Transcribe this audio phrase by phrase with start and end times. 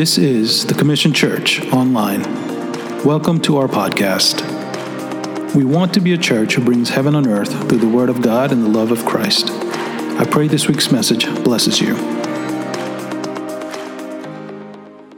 [0.00, 2.22] This is the Commission Church Online.
[3.04, 4.40] Welcome to our podcast.
[5.54, 8.22] We want to be a church who brings heaven on earth through the Word of
[8.22, 9.50] God and the love of Christ.
[9.50, 11.96] I pray this week's message blesses you.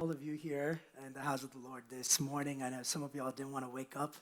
[0.00, 2.64] all of you here in the house of the Lord this morning.
[2.64, 4.16] I know some of y'all didn't want to wake up.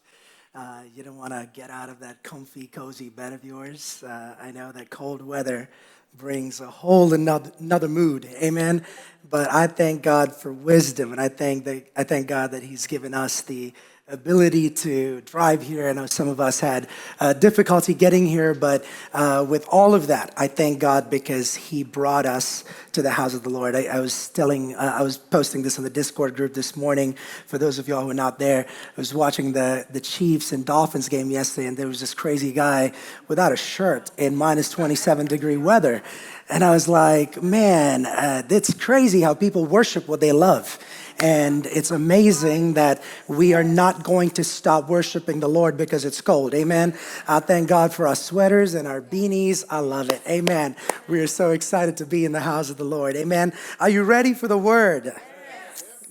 [0.55, 4.05] Uh, you didn't want to get out of that comfy, cozy bed of yours.
[4.07, 5.71] Uh, I know that cold weather
[6.17, 8.27] brings a whole another, another mood.
[8.43, 8.85] Amen.
[9.29, 13.15] But I thank God for wisdom, and I thank I thank God that He's given
[13.15, 13.73] us the
[14.11, 15.89] ability to drive here.
[15.89, 16.89] I know some of us had
[17.21, 21.85] uh, difficulty getting here, but uh, with all of that, I thank God because He
[21.85, 23.77] brought us to the house of the Lord.
[23.77, 27.15] I, I was telling, uh, I was posting this on the Discord group this morning.
[27.47, 30.65] For those of y'all who are not there, I was watching the the Chiefs and
[30.65, 32.93] Dolphins game yesterday, and there was this crazy guy
[33.29, 36.03] without a shirt in minus 27 degree weather.
[36.49, 40.79] And I was like, man, uh, it's crazy how people worship what they love.
[41.23, 46.21] And it's amazing that we are not going to stop worshiping the Lord because it's
[46.23, 46.55] cold.
[46.55, 46.97] Amen.
[47.29, 49.65] I thank God for our sweaters and our beanies.
[49.69, 50.23] I love it.
[50.27, 50.77] Amen.
[51.09, 53.17] We are so excited to be in the house of the Lord.
[53.17, 53.53] Amen.
[53.79, 55.13] Are you ready for the word?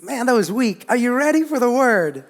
[0.02, 0.86] Man, that was weak.
[0.90, 2.24] Are you ready for the word?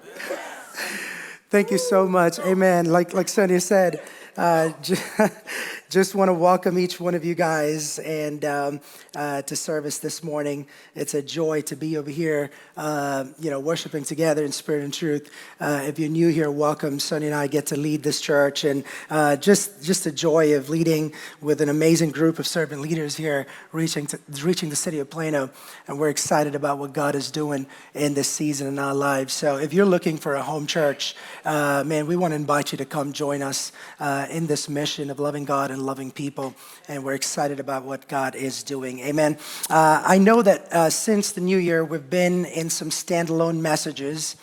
[1.50, 2.38] Thank you so much.
[2.38, 2.86] Amen.
[2.86, 4.02] Like, like Sonia said,
[4.36, 4.72] uh,
[5.90, 8.80] just want to welcome each one of you guys and um,
[9.16, 10.64] uh, to service this morning.
[10.94, 14.94] It's a joy to be over here, uh, you know, worshiping together in spirit and
[14.94, 15.32] truth.
[15.58, 17.00] Uh, if you're new here, welcome.
[17.00, 20.68] Sonny and I get to lead this church, and uh, just just a joy of
[20.68, 25.10] leading with an amazing group of servant leaders here, reaching to, reaching the city of
[25.10, 25.50] Plano,
[25.88, 29.32] and we're excited about what God is doing in this season in our lives.
[29.32, 32.78] So, if you're looking for a home church, uh, man, we want to invite you
[32.78, 36.54] to come join us uh, in this mission of loving God and loving people,
[36.86, 39.00] and we're excited about what God is doing.
[39.00, 39.38] Amen.
[39.68, 44.36] Uh, I know that uh, since the new year, we've been in some standalone messages,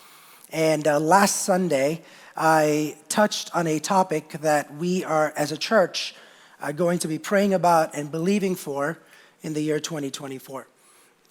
[0.51, 2.01] and uh, last Sunday,
[2.35, 6.15] I touched on a topic that we are, as a church,
[6.61, 8.97] are going to be praying about and believing for
[9.41, 10.67] in the year 2024.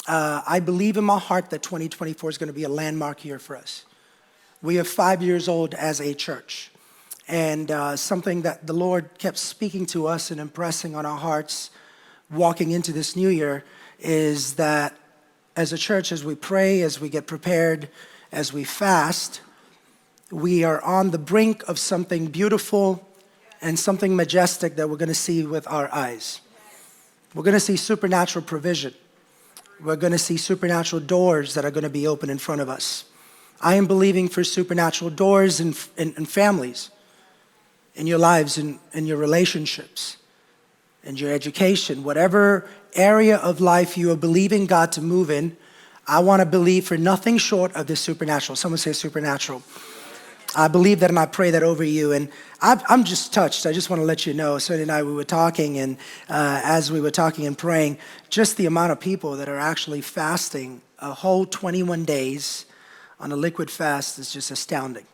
[0.08, 3.38] Uh, I believe in my heart that 2024 is going to be a landmark year
[3.38, 3.84] for us.
[4.62, 6.70] We are five years old as a church
[7.28, 11.70] and uh, something that the Lord kept speaking to us and impressing on our hearts
[12.30, 13.64] walking into this new year
[13.98, 14.94] is that
[15.56, 17.88] as a church, as we pray, as we get prepared,
[18.30, 19.40] as we fast,
[20.30, 23.06] we are on the brink of something beautiful
[23.60, 26.40] and something majestic that we're going to see with our eyes.
[27.34, 28.94] We're going to see supernatural provision.
[29.82, 32.68] We're going to see supernatural doors that are going to be open in front of
[32.68, 33.04] us.
[33.60, 36.90] I am believing for supernatural doors and, in, in families
[37.96, 40.18] in your lives, in, in your relationships,
[41.02, 45.56] and your education, whatever area of life you are believing God to move in,
[46.06, 48.56] I want to believe for nothing short of the supernatural.
[48.56, 49.62] Someone say supernatural.
[50.54, 52.12] I believe that and I pray that over you.
[52.12, 52.28] And
[52.60, 53.66] i am just touched.
[53.66, 54.58] I just want to let you know.
[54.58, 55.96] Sonny and I, we were talking, and
[56.28, 57.98] uh, as we were talking and praying,
[58.30, 62.66] just the amount of people that are actually fasting a whole 21 days
[63.20, 65.06] on a liquid fast is just astounding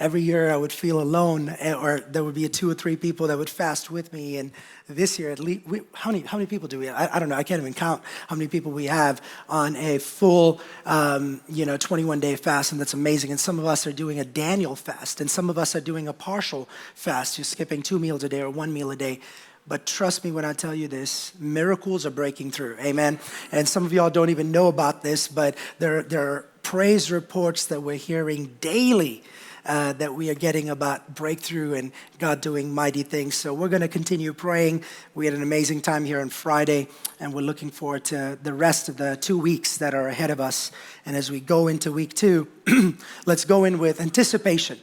[0.00, 3.26] every year I would feel alone, eh, or there would be two or three people
[3.26, 4.36] that would fast with me.
[4.36, 4.52] And
[4.88, 6.88] this year, at least, we, how many how many people do we?
[6.88, 7.34] I, I, don't know.
[7.34, 11.76] I can't even count how many people we have on a full, um, you know,
[11.76, 13.30] 21 day fast, and that's amazing.
[13.30, 16.08] And some of us are doing a Daniel fast, and some of us are doing
[16.08, 17.38] a partial fast.
[17.38, 19.20] You're skipping two meals a day or one meal a day.
[19.66, 22.78] But trust me when I tell you this, miracles are breaking through.
[22.80, 23.18] Amen.
[23.52, 27.66] And some of y'all don't even know about this, but there, there are praise reports
[27.66, 29.22] that we're hearing daily
[29.68, 33.34] uh, that we are getting about breakthrough and God doing mighty things.
[33.34, 34.82] So we're going to continue praying.
[35.14, 36.88] We had an amazing time here on Friday,
[37.20, 40.40] and we're looking forward to the rest of the two weeks that are ahead of
[40.40, 40.72] us.
[41.04, 42.48] And as we go into week two,
[43.26, 44.80] let's go in with anticipation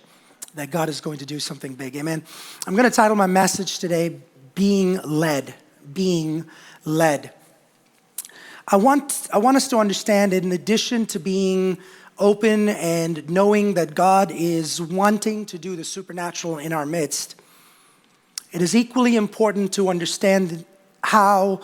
[0.54, 1.96] that God is going to do something big.
[1.96, 2.24] Amen.
[2.68, 4.20] I'm going to title my message today,
[4.54, 5.56] Being Led.
[5.94, 6.46] Being
[6.86, 7.34] Led.
[8.68, 11.80] I want, I want us to understand, in addition to being
[12.18, 17.36] open and knowing that God is wanting to do the supernatural in our midst,
[18.52, 20.66] it is equally important to understand
[21.04, 21.62] how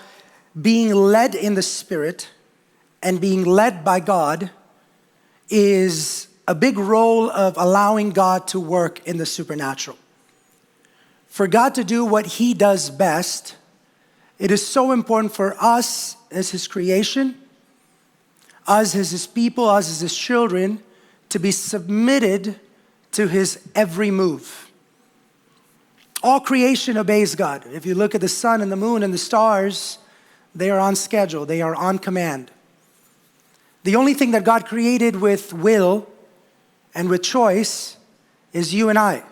[0.59, 2.29] being led in the Spirit
[3.01, 4.51] and being led by God
[5.49, 9.97] is a big role of allowing God to work in the supernatural.
[11.27, 13.55] For God to do what He does best,
[14.37, 17.40] it is so important for us as His creation
[18.67, 20.81] us as his people, us as his children,
[21.29, 22.59] to be submitted
[23.13, 24.69] to his every move.
[26.23, 27.65] All creation obeys God.
[27.73, 29.97] If you look at the sun and the moon and the stars,
[30.53, 32.51] they are on schedule, they are on command.
[33.83, 36.07] The only thing that God created with will
[36.93, 37.97] and with choice
[38.53, 39.23] is you and I.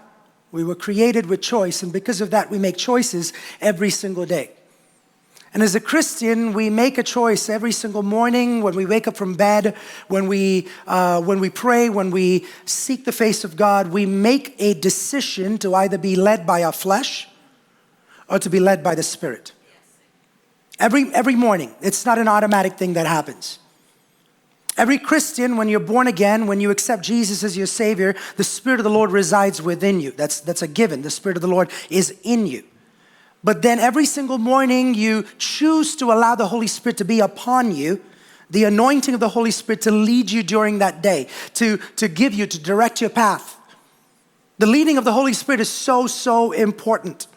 [0.52, 4.52] We were created with choice, and because of that, we make choices every single day.
[5.54, 9.18] And as a Christian, we make a choice every single morning when we wake up
[9.18, 9.76] from bed,
[10.08, 13.92] when we, uh, when we pray, when we seek the face of God.
[13.92, 17.28] We make a decision to either be led by our flesh
[18.28, 19.54] or to be led by the Spirit.
[20.78, 23.58] Every, every morning, it's not an automatic thing that happens.
[24.78, 28.80] Every Christian, when you're born again, when you accept Jesus as your Savior, the Spirit
[28.80, 30.12] of the Lord resides within you.
[30.12, 31.02] That's, that's a given.
[31.02, 32.64] The Spirit of the Lord is in you.
[33.44, 37.74] But then every single morning, you choose to allow the Holy Spirit to be upon
[37.76, 38.02] you,
[38.50, 42.34] the anointing of the Holy Spirit to lead you during that day, to, to give
[42.34, 43.58] you, to direct your path.
[44.58, 47.28] The leading of the Holy Spirit is so, so important.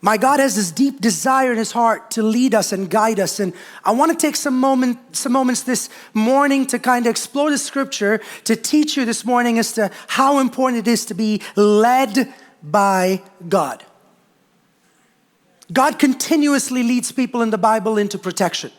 [0.00, 3.40] My God has this deep desire in his heart to lead us and guide us.
[3.40, 3.52] And
[3.84, 7.58] I want to take some moment, some moments this morning to kind of explore the
[7.58, 12.32] scripture to teach you this morning as to how important it is to be led
[12.62, 13.84] by God.
[15.72, 18.70] God continuously leads people in the Bible into protection.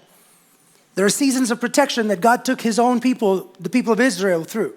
[0.95, 4.43] There are seasons of protection that God took his own people, the people of Israel,
[4.43, 4.73] through.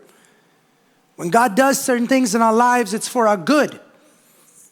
[1.17, 3.81] When God does certain things in our lives, it's for our good.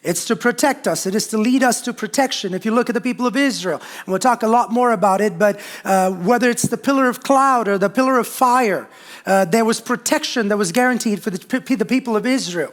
[0.02, 1.04] It's to protect us.
[1.04, 2.54] It is to lead us to protection.
[2.54, 5.20] If you look at the people of Israel, and we'll talk a lot more about
[5.20, 8.88] it, but uh, whether it's the pillar of cloud or the pillar of fire,
[9.26, 12.72] uh, there was protection that was guaranteed for the, the people of Israel.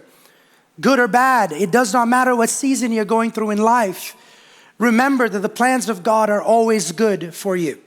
[0.79, 4.15] Good or bad, it does not matter what season you're going through in life.
[4.77, 7.79] Remember that the plans of God are always good for you.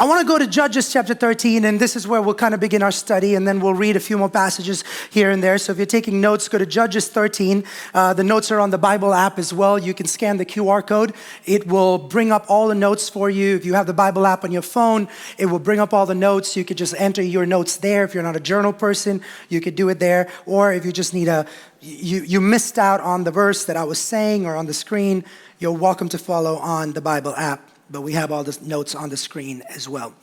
[0.00, 2.60] I want to go to Judges chapter 13, and this is where we'll kind of
[2.60, 5.58] begin our study, and then we'll read a few more passages here and there.
[5.58, 7.64] So if you're taking notes, go to Judges 13.
[7.92, 9.76] Uh, the notes are on the Bible app as well.
[9.76, 11.14] You can scan the QR code,
[11.46, 13.56] it will bring up all the notes for you.
[13.56, 16.14] If you have the Bible app on your phone, it will bring up all the
[16.14, 16.56] notes.
[16.56, 18.04] You could just enter your notes there.
[18.04, 20.30] If you're not a journal person, you could do it there.
[20.46, 21.44] Or if you just need a,
[21.80, 25.24] you, you missed out on the verse that I was saying or on the screen,
[25.60, 29.08] you're welcome to follow on the Bible app, but we have all the notes on
[29.08, 30.14] the screen as well.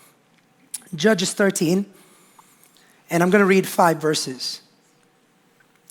[0.96, 1.86] Judges 13,
[3.10, 4.62] and I'm going to read five verses.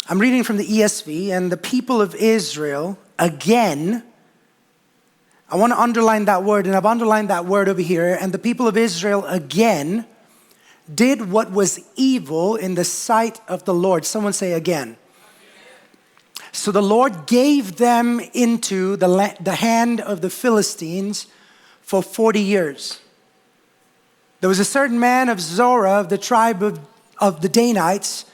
[0.08, 4.02] I'm reading from the ESV, and the people of Israel again.
[5.50, 8.16] I want to underline that word, and I've underlined that word over here.
[8.18, 10.06] And the people of Israel again
[10.92, 14.06] did what was evil in the sight of the Lord.
[14.06, 14.96] Someone say again.
[16.54, 21.26] So the Lord gave them into the, the hand of the Philistines
[21.82, 23.00] for 40 years.
[24.40, 26.78] There was a certain man of Zorah of the tribe of,
[27.18, 28.24] of the Danites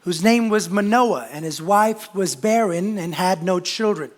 [0.00, 4.10] whose name was Manoah, and his wife was barren and had no children.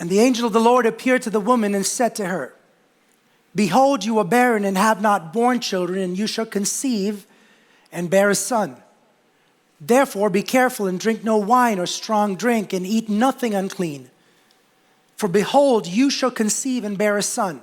[0.00, 2.54] And the angel of the Lord appeared to the woman and said to her,
[3.54, 7.24] Behold, you are barren and have not borne children, and you shall conceive
[7.92, 8.82] and bear a son.
[9.80, 14.10] Therefore, be careful and drink no wine or strong drink, and eat nothing unclean.
[15.16, 17.60] For behold, you shall conceive and bear a son.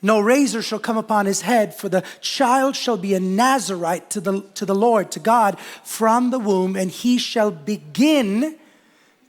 [0.00, 4.20] No razor shall come upon his head, for the child shall be a Nazarite to
[4.20, 8.56] the, to the Lord, to God, from the womb, and he shall begin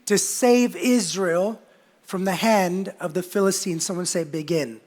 [0.04, 1.60] to save Israel
[2.02, 3.84] from the hand of the Philistines.
[3.84, 4.80] Someone say, begin.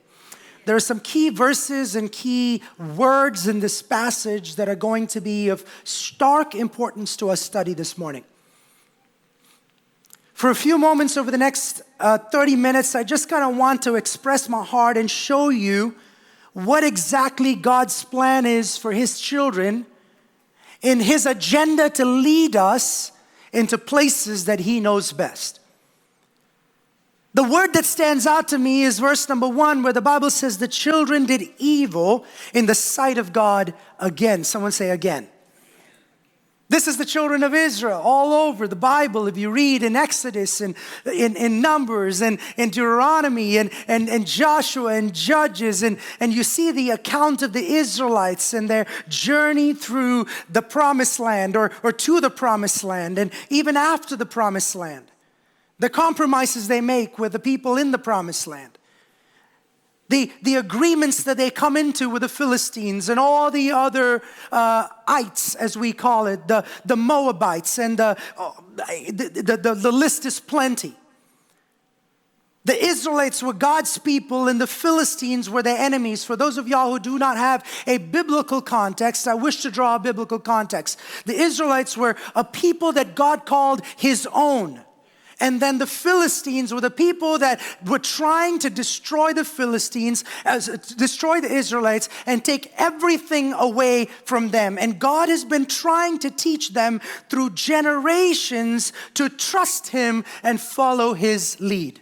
[0.69, 2.61] There are some key verses and key
[2.95, 7.73] words in this passage that are going to be of stark importance to our study
[7.73, 8.23] this morning.
[10.35, 13.81] For a few moments over the next uh, 30 minutes, I just kind of want
[13.81, 15.95] to express my heart and show you
[16.54, 19.88] what exactly God's plan is for His children
[20.83, 23.11] in His agenda to lead us
[23.52, 25.58] into places that He knows best.
[27.40, 30.58] The word that stands out to me is verse number one, where the Bible says
[30.58, 34.44] the children did evil in the sight of God again.
[34.44, 35.30] Someone say again.
[36.68, 39.26] This is the children of Israel all over the Bible.
[39.26, 44.28] If you read in Exodus and in, in Numbers and in Deuteronomy and, and, and
[44.28, 49.74] Joshua and Judges, and, and you see the account of the Israelites and their journey
[49.74, 54.76] through the promised land or, or to the promised land, and even after the promised
[54.76, 55.10] land
[55.80, 58.78] the compromises they make with the people in the promised land,
[60.09, 64.21] the, the agreements that they come into with the Philistines and all the other
[64.52, 69.74] uh, ites, as we call it, the, the Moabites, and the, uh, the, the, the,
[69.76, 70.95] the list is plenty.
[72.66, 76.24] The Israelites were God's people and the Philistines were their enemies.
[76.24, 79.95] For those of y'all who do not have a biblical context, I wish to draw
[79.95, 81.00] a biblical context.
[81.26, 84.83] The Israelites were a people that God called his own.
[85.40, 90.50] And then the Philistines were the people that were trying to destroy the Philistines, uh,
[90.50, 90.68] as,
[90.98, 94.78] destroy the Israelites, and take everything away from them.
[94.78, 101.14] And God has been trying to teach them through generations to trust Him and follow
[101.14, 102.02] His lead.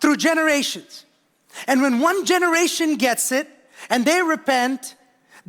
[0.00, 1.04] Through generations.
[1.66, 3.48] And when one generation gets it
[3.88, 4.96] and they repent,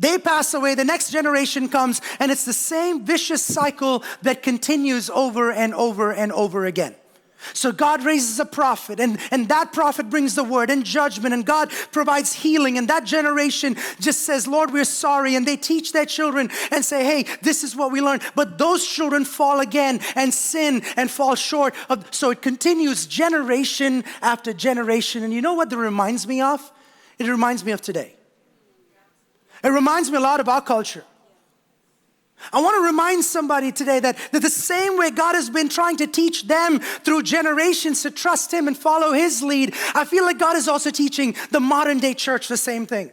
[0.02, 5.08] they pass away, the next generation comes, and it's the same vicious cycle that continues
[5.08, 6.94] over and over and over again.
[7.54, 11.44] So God raises a prophet, and, and that prophet brings the word and judgment, and
[11.44, 12.78] God provides healing.
[12.78, 15.34] And that generation just says, Lord, we're sorry.
[15.34, 18.22] And they teach their children and say, hey, this is what we learned.
[18.34, 22.14] But those children fall again and sin and fall short of.
[22.14, 25.22] So it continues generation after generation.
[25.22, 26.72] And you know what that reminds me of?
[27.18, 28.16] It reminds me of today.
[29.62, 31.04] It reminds me a lot of our culture.
[32.52, 35.96] I want to remind somebody today that, that the same way God has been trying
[35.98, 40.38] to teach them through generations to trust Him and follow His lead, I feel like
[40.38, 43.12] God is also teaching the modern day church the same thing.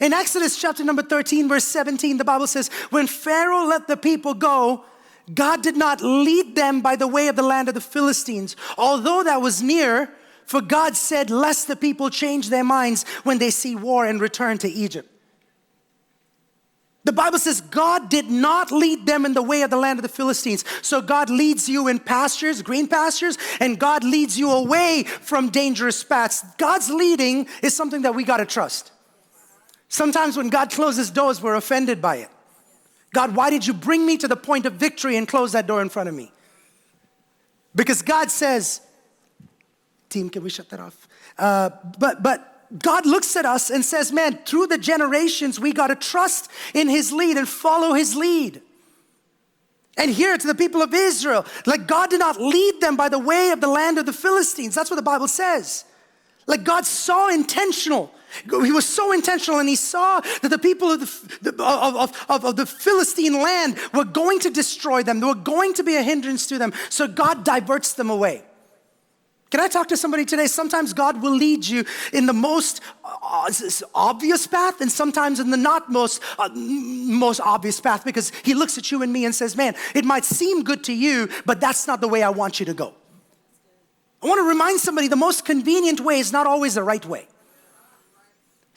[0.00, 4.34] In Exodus chapter number 13, verse 17, the Bible says, When Pharaoh let the people
[4.34, 4.84] go,
[5.32, 9.22] God did not lead them by the way of the land of the Philistines, although
[9.22, 10.12] that was near,
[10.44, 14.58] for God said, Lest the people change their minds when they see war and return
[14.58, 15.08] to Egypt.
[17.08, 20.02] The Bible says God did not lead them in the way of the land of
[20.02, 20.62] the Philistines.
[20.82, 26.04] So God leads you in pastures, green pastures, and God leads you away from dangerous
[26.04, 26.44] paths.
[26.58, 28.92] God's leading is something that we got to trust.
[29.88, 32.28] Sometimes when God closes doors, we're offended by it.
[33.14, 35.80] God, why did you bring me to the point of victory and close that door
[35.80, 36.30] in front of me?
[37.74, 38.82] Because God says,
[40.10, 41.08] team, can we shut that off?
[41.38, 45.86] Uh, but, but, God looks at us and says, Man, through the generations, we got
[45.86, 48.60] to trust in His lead and follow His lead.
[49.96, 53.18] And here to the people of Israel, like God did not lead them by the
[53.18, 54.74] way of the land of the Philistines.
[54.74, 55.84] That's what the Bible says.
[56.46, 58.12] Like God saw intentional.
[58.44, 61.00] He was so intentional and he saw that the people of
[61.42, 65.20] the, of, of, of, the Philistine land were going to destroy them.
[65.20, 66.72] They were going to be a hindrance to them.
[66.90, 68.42] So God diverts them away.
[69.50, 70.46] Can I talk to somebody today?
[70.46, 73.50] Sometimes God will lead you in the most uh,
[73.94, 78.76] obvious path and sometimes in the not most, uh, most obvious path because He looks
[78.76, 81.86] at you and me and says, Man, it might seem good to you, but that's
[81.86, 82.94] not the way I want you to go.
[84.22, 87.28] I want to remind somebody the most convenient way is not always the right way.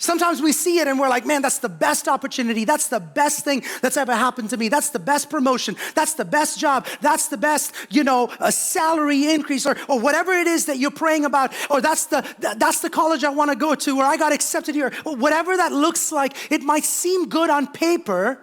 [0.01, 2.65] Sometimes we see it and we're like, man, that's the best opportunity.
[2.65, 4.67] That's the best thing that's ever happened to me.
[4.67, 5.75] That's the best promotion.
[5.93, 6.88] That's the best job.
[7.01, 10.89] That's the best, you know, a salary increase or, or whatever it is that you're
[10.89, 11.53] praying about.
[11.70, 14.74] Or that's the, that's the college I want to go to or I got accepted
[14.74, 14.91] here.
[15.05, 18.41] Or whatever that looks like, it might seem good on paper,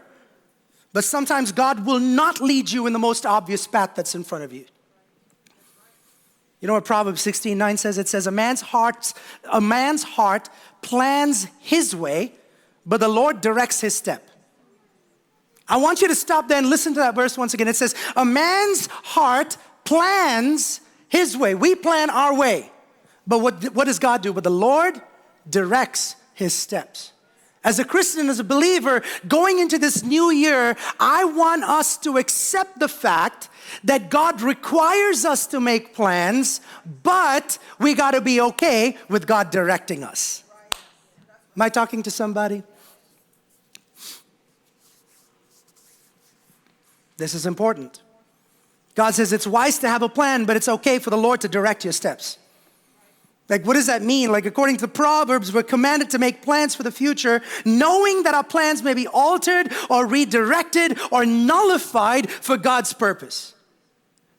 [0.93, 4.45] but sometimes God will not lead you in the most obvious path that's in front
[4.45, 4.65] of you.
[6.61, 7.99] You know what Proverbs 16 9 says?
[7.99, 9.13] It says, A man's heart,
[9.53, 10.49] a man's heart
[10.83, 12.33] plans his way,
[12.85, 14.29] but the Lord directs his step.
[15.69, 17.69] I want you to stop there and listen to that verse once again.
[17.69, 21.55] It says, A man's heart plans his way.
[21.55, 22.71] We plan our way.
[23.27, 24.33] But what, what does God do?
[24.33, 25.01] But the Lord
[25.49, 27.13] directs his steps.
[27.65, 32.17] As a Christian, as a believer, going into this new year, I want us to
[32.17, 33.49] accept the fact
[33.85, 36.61] that God requires us to make plans,
[37.03, 40.45] but we got to be okay with God directing us.
[41.57, 42.63] Am I talking to somebody?
[47.17, 48.01] This is important.
[48.95, 51.49] God says it's wise to have a plan, but it's okay for the Lord to
[51.49, 52.39] direct your steps.
[53.49, 54.31] Like, what does that mean?
[54.31, 58.35] Like, according to the Proverbs, we're commanded to make plans for the future, knowing that
[58.35, 63.55] our plans may be altered or redirected or nullified for God's purpose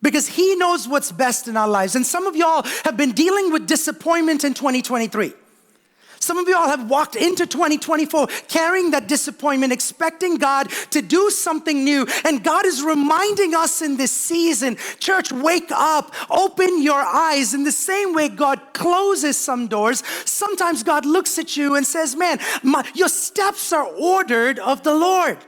[0.01, 1.95] because He knows what's best in our lives.
[1.95, 5.33] And some of y'all have been dealing with disappointment in 2023.
[6.29, 11.83] Some of y'all have walked into 2024 carrying that disappointment, expecting God to do something
[11.83, 12.05] new.
[12.23, 17.55] And God is reminding us in this season, church, wake up, open your eyes.
[17.55, 22.15] In the same way God closes some doors, sometimes God looks at you and says,
[22.15, 25.39] Man, my, your steps are ordered of the Lord.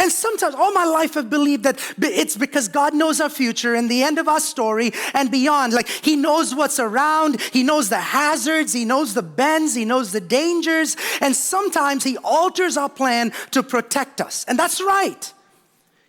[0.00, 3.90] And sometimes, all my life, I've believed that it's because God knows our future and
[3.90, 5.74] the end of our story and beyond.
[5.74, 10.12] Like, He knows what's around, He knows the hazards, He knows the bends, He knows
[10.12, 10.96] the dangers.
[11.20, 14.46] And sometimes He alters our plan to protect us.
[14.48, 15.34] And that's right.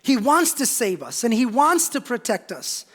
[0.00, 2.86] He wants to save us and He wants to protect us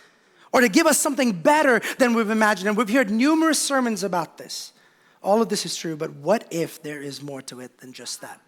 [0.52, 2.70] or to give us something better than we've imagined.
[2.70, 4.74] And we've heard numerous sermons about this.
[5.22, 8.22] All of this is true, but what if there is more to it than just
[8.22, 8.42] that?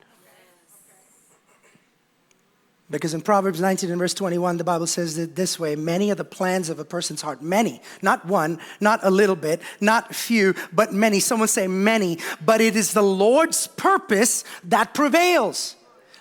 [2.92, 6.16] Because in Proverbs 19 and verse 21, the Bible says it this way many are
[6.16, 7.42] the plans of a person's heart.
[7.42, 11.20] Many, not one, not a little bit, not few, but many.
[11.20, 12.18] Someone say many.
[12.44, 15.76] But it is the Lord's purpose that prevails.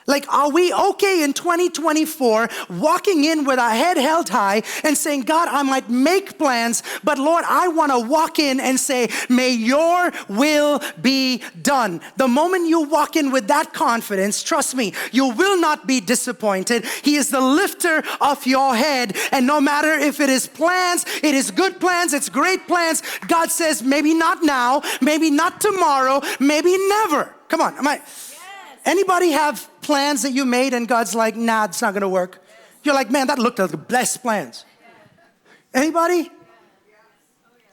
[0.08, 5.22] Like, are we okay in 2024 walking in with our head held high and saying,
[5.22, 9.50] God, I might make plans, but Lord, I want to walk in and say, may
[9.50, 12.00] your will be done.
[12.16, 16.86] The moment you walk in with that confidence, trust me, you will not be disappointed.
[17.02, 19.14] He is the lifter of your head.
[19.30, 23.50] And no matter if it is plans, it is good plans, it's great plans, God
[23.50, 27.34] says, maybe not now, maybe not tomorrow, maybe never.
[27.48, 28.00] Come on, am I?
[28.88, 32.42] Anybody have plans that you made and God's like, nah, it's not gonna work?
[32.83, 34.64] You're like, man, that looked like the best plans.
[35.75, 36.30] Anybody?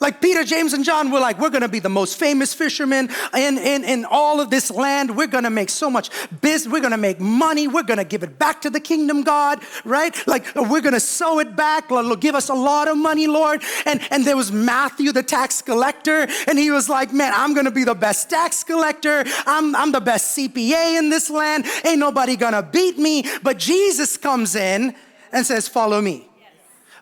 [0.05, 3.57] Like Peter, James, and John were like, we're gonna be the most famous fishermen in,
[3.57, 5.17] in, in all of this land.
[5.17, 6.71] We're gonna make so much business.
[6.71, 7.67] We're gonna make money.
[7.67, 10.15] We're gonna give it back to the kingdom, God, right?
[10.27, 11.89] Like we're gonna sow it back.
[11.89, 13.63] Lord, give us a lot of money, Lord.
[13.87, 17.71] And, and there was Matthew, the tax collector, and he was like, man, I'm gonna
[17.71, 19.23] be the best tax collector.
[19.47, 21.65] I'm, I'm the best CPA in this land.
[21.83, 23.25] Ain't nobody gonna beat me.
[23.41, 24.93] But Jesus comes in
[25.31, 26.29] and says, follow me.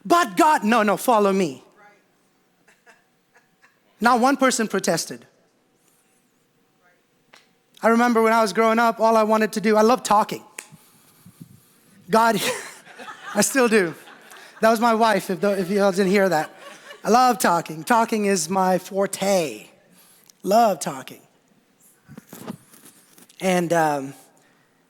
[0.05, 1.63] But God, no, no, follow me.
[4.03, 5.25] Not one person protested.
[7.81, 10.43] I remember when I was growing up, all I wanted to do, I love talking.
[12.09, 12.35] God,
[13.33, 13.95] I still do.
[14.59, 16.53] That was my wife, if, if you all didn't hear that.
[17.01, 17.85] I love talking.
[17.85, 19.67] Talking is my forte.
[20.43, 21.21] Love talking.
[23.39, 24.13] And, um,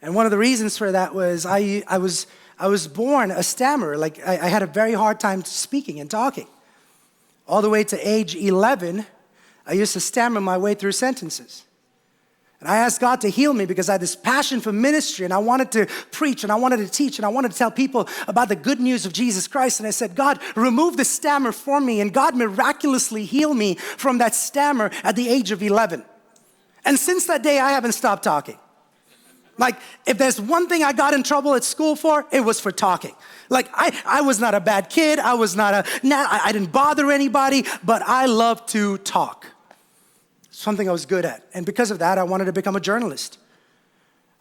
[0.02, 2.26] and one of the reasons for that was I, I, was,
[2.58, 3.96] I was born a stammerer.
[3.96, 6.48] Like, I, I had a very hard time speaking and talking
[7.48, 9.06] all the way to age 11,
[9.66, 11.64] I used to stammer my way through sentences.
[12.64, 15.34] And I asked God to heal me because I had this passion for ministry and
[15.34, 18.08] I wanted to preach and I wanted to teach and I wanted to tell people
[18.26, 19.82] about the good news of Jesus Christ.
[19.82, 22.00] And I said, God, remove the stammer for me.
[22.00, 26.06] And God miraculously healed me from that stammer at the age of 11.
[26.86, 28.58] And since that day, I haven't stopped talking.
[29.58, 32.72] Like, if there's one thing I got in trouble at school for, it was for
[32.72, 33.16] talking.
[33.50, 35.20] Like, I, I was not a bad kid.
[35.20, 39.48] I was not a, I, I didn't bother anybody, but I love to talk.
[40.50, 41.48] Something I was good at.
[41.54, 43.38] And because of that, I wanted to become a journalist.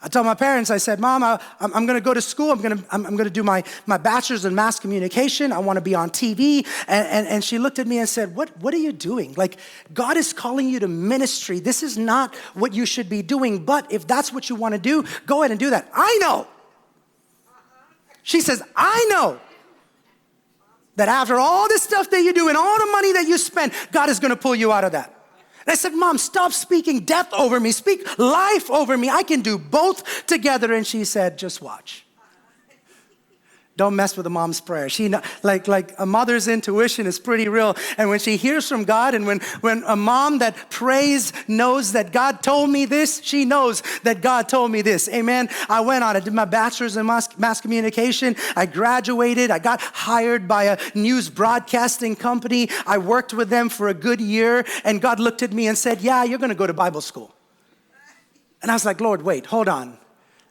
[0.05, 2.51] I told my parents, I said, Mom, I, am to go to school.
[2.51, 5.53] I'm to I'm, I'm, to do my, my bachelor's in mass communication.
[5.53, 6.67] I want to be on TV.
[6.89, 9.35] And, and, and she looked at me and said, what, what are you doing?
[9.35, 9.59] Like,
[9.95, 11.61] God is calling you to ministry.
[11.61, 13.65] This is not what you should be doing.
[13.65, 15.89] But if that's what you want to do, go ahead and do that.
[15.95, 16.49] I know.
[18.25, 19.39] She says, I know
[20.97, 23.73] that after all this stuff that you do and all the money that you spend,
[23.93, 25.22] God is to pull you out of that.
[25.67, 27.73] I said, Mom, stop speaking death over me.
[27.73, 29.09] Speak life over me.
[29.09, 30.73] I can do both together.
[30.73, 32.05] And she said, Just watch.
[33.75, 34.91] Don't mess with a mom's prayer.
[34.91, 35.09] She
[35.43, 37.75] like like a mother's intuition is pretty real.
[37.97, 42.13] And when she hears from God, and when when a mom that prays knows that
[42.13, 45.09] God told me this, she knows that God told me this.
[45.09, 45.49] Amen.
[45.71, 46.17] I went on.
[46.17, 48.37] I did my bachelor's in mass, mass communication.
[48.57, 49.51] I graduated.
[49.51, 52.69] I got hired by a news broadcasting company.
[52.87, 54.67] I worked with them for a good year.
[54.85, 57.35] And God looked at me and said, "Yeah, you're going to go to Bible school."
[58.61, 60.02] And I was like, "Lord, wait, hold on."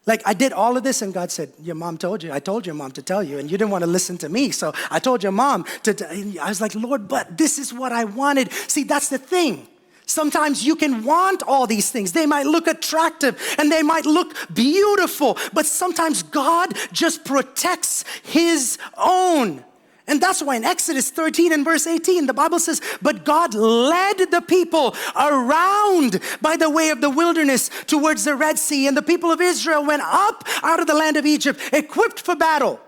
[0.06, 2.32] Like I did all of this, and God said, Your mom told you.
[2.32, 4.52] I told your mom to tell you, and you didn't want to listen to me.
[4.52, 5.94] So I told your mom to.
[5.94, 8.52] T- I was like, Lord, but this is what I wanted.
[8.52, 9.68] See, that's the thing.
[10.08, 12.12] Sometimes you can want all these things.
[12.12, 18.78] They might look attractive and they might look beautiful, but sometimes God just protects His
[18.98, 19.64] own.
[20.08, 24.32] And that's why in Exodus 13 and verse 18, the Bible says, But God led
[24.32, 29.02] the people around by the way of the wilderness towards the Red Sea, and the
[29.02, 32.80] people of Israel went up out of the land of Egypt, equipped for battle.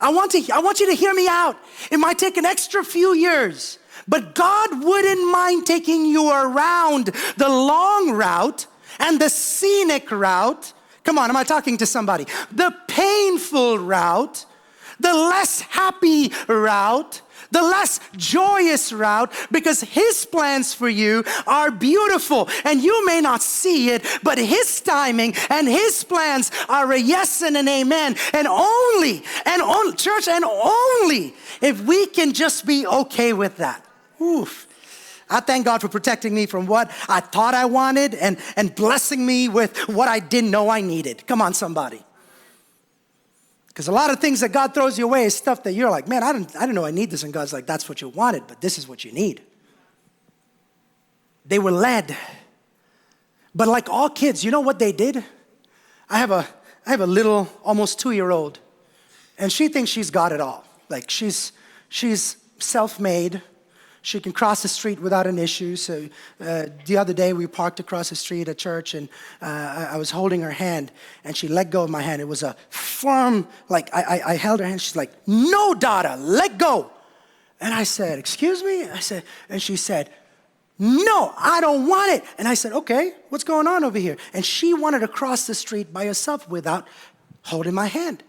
[0.00, 1.56] I want, to, I want you to hear me out.
[1.90, 7.06] It might take an extra few years, but God wouldn't mind taking you around
[7.38, 8.66] the long route
[8.98, 10.72] and the scenic route.
[11.04, 12.26] Come on, am I talking to somebody?
[12.52, 14.44] The painful route
[15.00, 22.48] the less happy route, the less joyous route, because His plans for you are beautiful.
[22.64, 27.42] And you may not see it, but His timing and His plans are a yes
[27.42, 28.16] and an amen.
[28.32, 33.84] And only, and on, church, and only if we can just be okay with that.
[34.20, 34.68] Oof.
[35.30, 39.24] I thank God for protecting me from what I thought I wanted and, and blessing
[39.24, 41.26] me with what I didn't know I needed.
[41.26, 42.04] Come on, somebody.
[43.74, 46.06] Because a lot of things that God throws you away is stuff that you're like,
[46.06, 47.24] man, I didn't, I didn't know I need this.
[47.24, 49.42] And God's like, that's what you wanted, but this is what you need.
[51.44, 52.16] They were led.
[53.52, 55.24] But like all kids, you know what they did?
[56.08, 56.46] I have a,
[56.86, 58.60] I have a little, almost two year old,
[59.38, 60.64] and she thinks she's got it all.
[60.88, 61.50] Like she's,
[61.88, 63.42] she's self made.
[64.04, 65.76] She can cross the street without an issue.
[65.76, 69.08] So uh, the other day we parked across the street at church, and
[69.40, 70.92] uh, I, was holding her hand,
[71.24, 72.20] and she let go of my hand.
[72.20, 74.82] It was a firm, like I, I, I held her hand.
[74.82, 76.90] She's like, "No, Dada, let go."
[77.62, 80.10] And I said, "Excuse me." I said, and she said,
[80.78, 82.24] no, I don't want it.
[82.36, 84.16] And I said, okay, what's going on over here?
[84.34, 86.86] And she wanted to cross the street by herself without
[87.42, 88.22] holding my hand.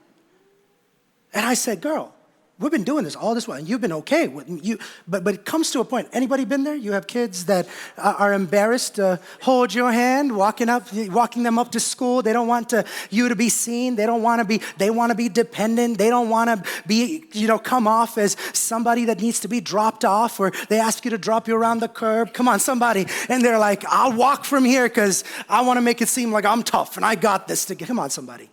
[1.34, 2.14] And I said, girl,
[2.58, 4.34] We've been doing this all this while, and you've been okay.
[4.48, 6.08] You, but, but it comes to a point.
[6.13, 6.74] Anybody been there?
[6.74, 11.74] You have kids that are embarrassed to hold your hand, walking up, walking them up
[11.74, 12.22] to school.
[12.22, 13.98] They don't want to, you to be seen.
[13.98, 14.62] They don't want to be.
[14.78, 15.98] They want to be dependent.
[15.98, 19.60] They don't want to be, you know, come off as somebody that needs to be
[19.60, 22.34] dropped off, or they ask you to drop you around the curb.
[22.34, 26.02] Come on, somebody, and they're like, "I'll walk from here because I want to make
[26.02, 28.50] it seem like I'm tough and I got this." To come on, somebody.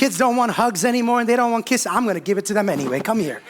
[0.00, 1.86] Kids don't want hugs anymore and they don't want kisses.
[1.86, 3.00] I'm going to give it to them anyway.
[3.00, 3.42] Come here.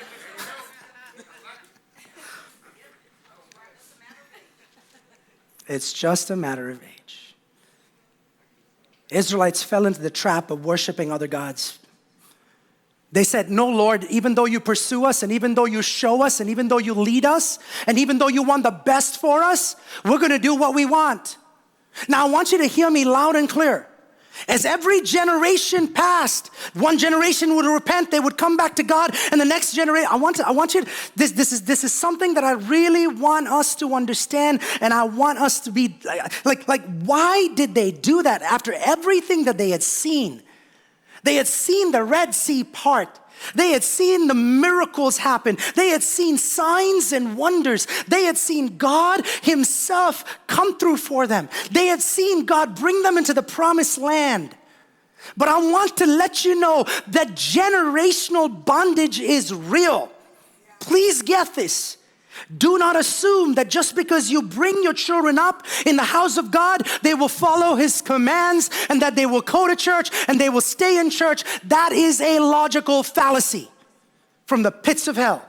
[5.69, 7.37] It's just a matter of age.
[9.11, 11.79] Israelites fell into the trap of worshiping other gods.
[13.13, 16.41] They said, No, Lord, even though you pursue us, and even though you show us,
[16.41, 19.77] and even though you lead us, and even though you want the best for us,
[20.05, 21.37] we're gonna do what we want.
[22.09, 23.87] Now, I want you to hear me loud and clear.
[24.49, 29.41] As every generation passed, one generation would repent, they would come back to God, and
[29.41, 31.93] the next generation, I want to, I want you to, this, this is this is
[31.93, 35.99] something that I really want us to understand, and I want us to be
[36.45, 40.43] like, like, why did they do that after everything that they had seen?
[41.23, 43.21] They had seen the Red Sea part.
[43.55, 45.57] They had seen the miracles happen.
[45.75, 47.87] They had seen signs and wonders.
[48.09, 51.49] They had seen God Himself come through for them.
[51.71, 54.57] They had seen God bring them into the promised land.
[55.37, 60.11] But I want to let you know that generational bondage is real.
[60.79, 61.99] Please get this.
[62.57, 66.51] Do not assume that just because you bring your children up in the house of
[66.51, 70.49] God, they will follow His commands and that they will go to church and they
[70.49, 71.45] will stay in church.
[71.65, 73.69] That is a logical fallacy
[74.47, 75.47] from the pits of hell.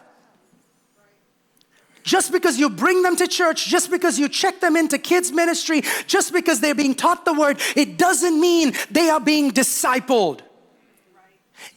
[2.03, 5.83] Just because you bring them to church, just because you check them into kids' ministry,
[6.07, 10.41] just because they're being taught the word, it doesn't mean they are being discipled.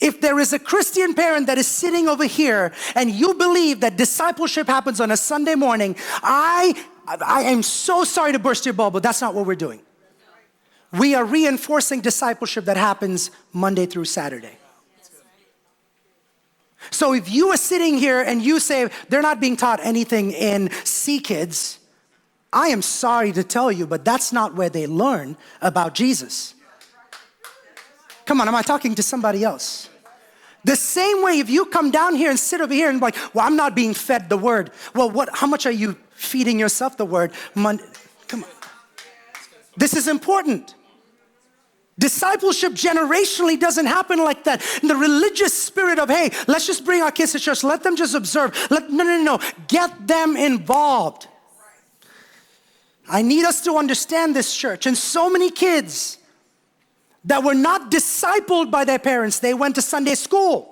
[0.01, 3.97] If there is a Christian parent that is sitting over here and you believe that
[3.97, 6.75] discipleship happens on a Sunday morning, I,
[7.07, 9.01] I am so sorry to burst your bubble.
[9.01, 9.81] That's not what we're doing.
[10.93, 14.59] We are reinforcing discipleship that happens Monday through Saturday.
[16.91, 20.71] So if you are sitting here and you say they're not being taught anything in
[20.85, 21.79] C Kids,
[22.53, 26.54] I am sorry to tell you, but that's not where they learn about Jesus.
[28.27, 29.91] Come on, am I talking to somebody else?
[30.65, 33.47] The same way, if you come down here and sit over here and like, well,
[33.47, 34.71] I'm not being fed the word.
[34.95, 35.29] Well, what?
[35.33, 37.33] How much are you feeding yourself the word?
[37.55, 37.81] Mon-
[38.29, 38.51] come on.
[39.77, 40.75] This is important.
[41.99, 44.65] Discipleship generationally doesn't happen like that.
[44.83, 47.95] In the religious spirit of, hey, let's just bring our kids to church, let them
[47.95, 48.57] just observe.
[48.71, 51.29] Let, no, no, no, get them involved.
[53.09, 54.87] I need us to understand this church.
[54.87, 56.19] And so many kids
[57.25, 59.39] that were not discipled by their parents.
[59.39, 60.71] They went to Sunday school.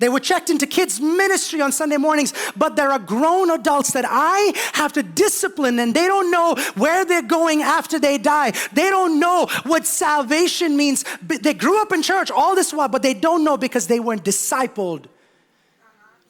[0.00, 4.04] They were checked into kids' ministry on Sunday mornings, but there are grown adults that
[4.06, 8.50] I have to discipline and they don't know where they're going after they die.
[8.72, 11.04] They don't know what salvation means.
[11.22, 14.24] They grew up in church all this while, but they don't know because they weren't
[14.24, 15.04] discipled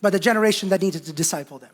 [0.02, 1.73] by the generation that needed to disciple them.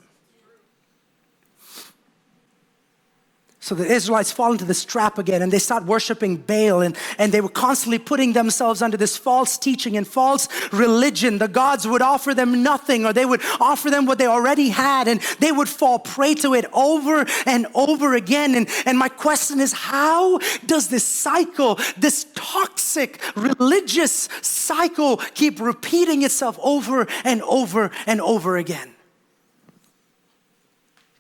[3.71, 7.31] So the Israelites fall into this trap again and they start worshiping Baal and, and
[7.31, 11.39] they were constantly putting themselves under this false teaching and false religion.
[11.39, 15.07] The gods would offer them nothing or they would offer them what they already had
[15.07, 18.57] and they would fall prey to it over and over again.
[18.57, 26.25] And, and my question is how does this cycle, this toxic religious cycle, keep repeating
[26.25, 28.97] itself over and over and over again?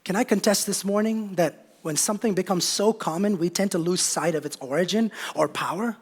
[0.03, 4.01] Can I contest this morning that when something becomes so common, we tend to lose
[4.01, 5.97] sight of its origin or power.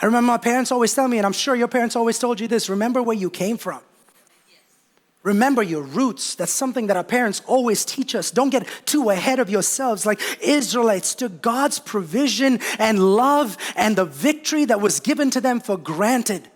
[0.00, 2.48] I remember my parents always tell me, and I'm sure your parents always told you
[2.48, 3.80] this remember where you came from.
[5.22, 6.34] Remember your roots.
[6.34, 8.30] That's something that our parents always teach us.
[8.30, 10.04] Don't get too ahead of yourselves.
[10.04, 15.60] Like Israelites took God's provision and love and the victory that was given to them
[15.60, 16.46] for granted.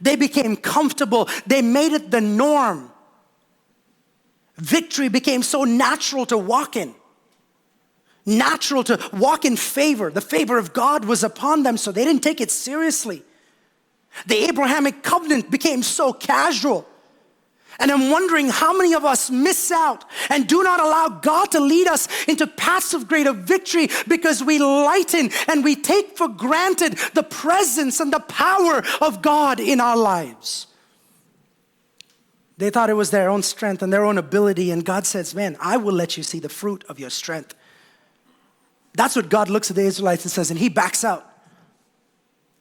[0.00, 2.90] They became comfortable, they made it the norm.
[4.58, 6.94] Victory became so natural to walk in.
[8.26, 10.10] natural to walk in favor.
[10.10, 13.22] The favor of God was upon them, so they didn't take it seriously.
[14.26, 16.86] The Abrahamic covenant became so casual.
[17.80, 21.60] And I'm wondering how many of us miss out and do not allow God to
[21.60, 26.98] lead us into paths of greater victory because we lighten and we take for granted
[27.14, 30.67] the presence and the power of God in our lives.
[32.58, 35.56] They thought it was their own strength and their own ability, and God says, Man,
[35.60, 37.54] I will let you see the fruit of your strength.
[38.94, 41.24] That's what God looks at the Israelites and says, and He backs out.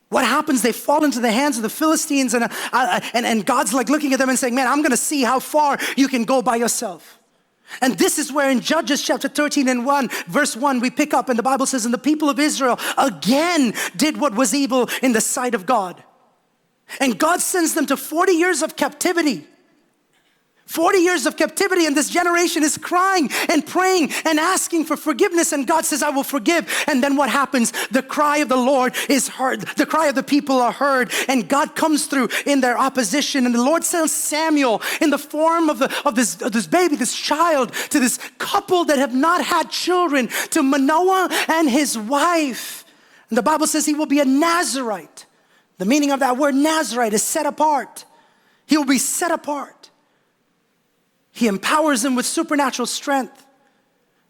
[0.09, 0.61] What happens?
[0.61, 3.89] They fall into the hands of the Philistines, and, uh, uh, and, and God's like
[3.89, 6.57] looking at them and saying, Man, I'm gonna see how far you can go by
[6.57, 7.19] yourself.
[7.81, 11.27] And this is where in Judges chapter 13 and 1, verse 1, we pick up,
[11.27, 15.13] and the Bible says, And the people of Israel again did what was evil in
[15.13, 16.01] the sight of God.
[16.99, 19.45] And God sends them to 40 years of captivity.
[20.67, 25.53] 40 years of captivity, and this generation is crying and praying and asking for forgiveness.
[25.53, 26.83] And God says, I will forgive.
[26.87, 27.71] And then what happens?
[27.87, 29.61] The cry of the Lord is heard.
[29.61, 31.11] The cry of the people are heard.
[31.29, 33.45] And God comes through in their opposition.
[33.45, 36.97] And the Lord sends Samuel in the form of, the, of, this, of this baby,
[36.97, 42.83] this child, to this couple that have not had children, to Manoah and his wife.
[43.29, 45.25] And the Bible says he will be a Nazarite.
[45.77, 48.03] The meaning of that word Nazarite is set apart.
[48.65, 49.76] He will be set apart.
[51.37, 53.45] He empowers them with supernatural strength.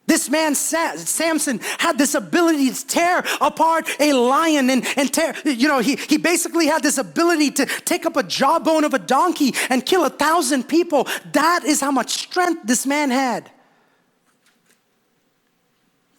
[0.08, 5.70] This man, Samson, had this ability to tear apart a lion and, and tear, you
[5.70, 9.56] know, he, he basically had this ability to take up a jawbone of a donkey
[9.70, 11.08] and kill a thousand people.
[11.32, 13.50] That is how much strength this man had.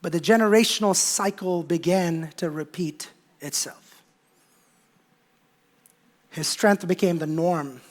[0.01, 3.11] But the generational cycle began to repeat
[3.43, 4.03] itself.
[6.31, 7.83] His strength became the norm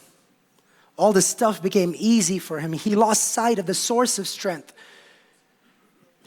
[0.97, 2.73] all the stuff became easy for him.
[2.73, 4.73] He lost sight of the source of strength.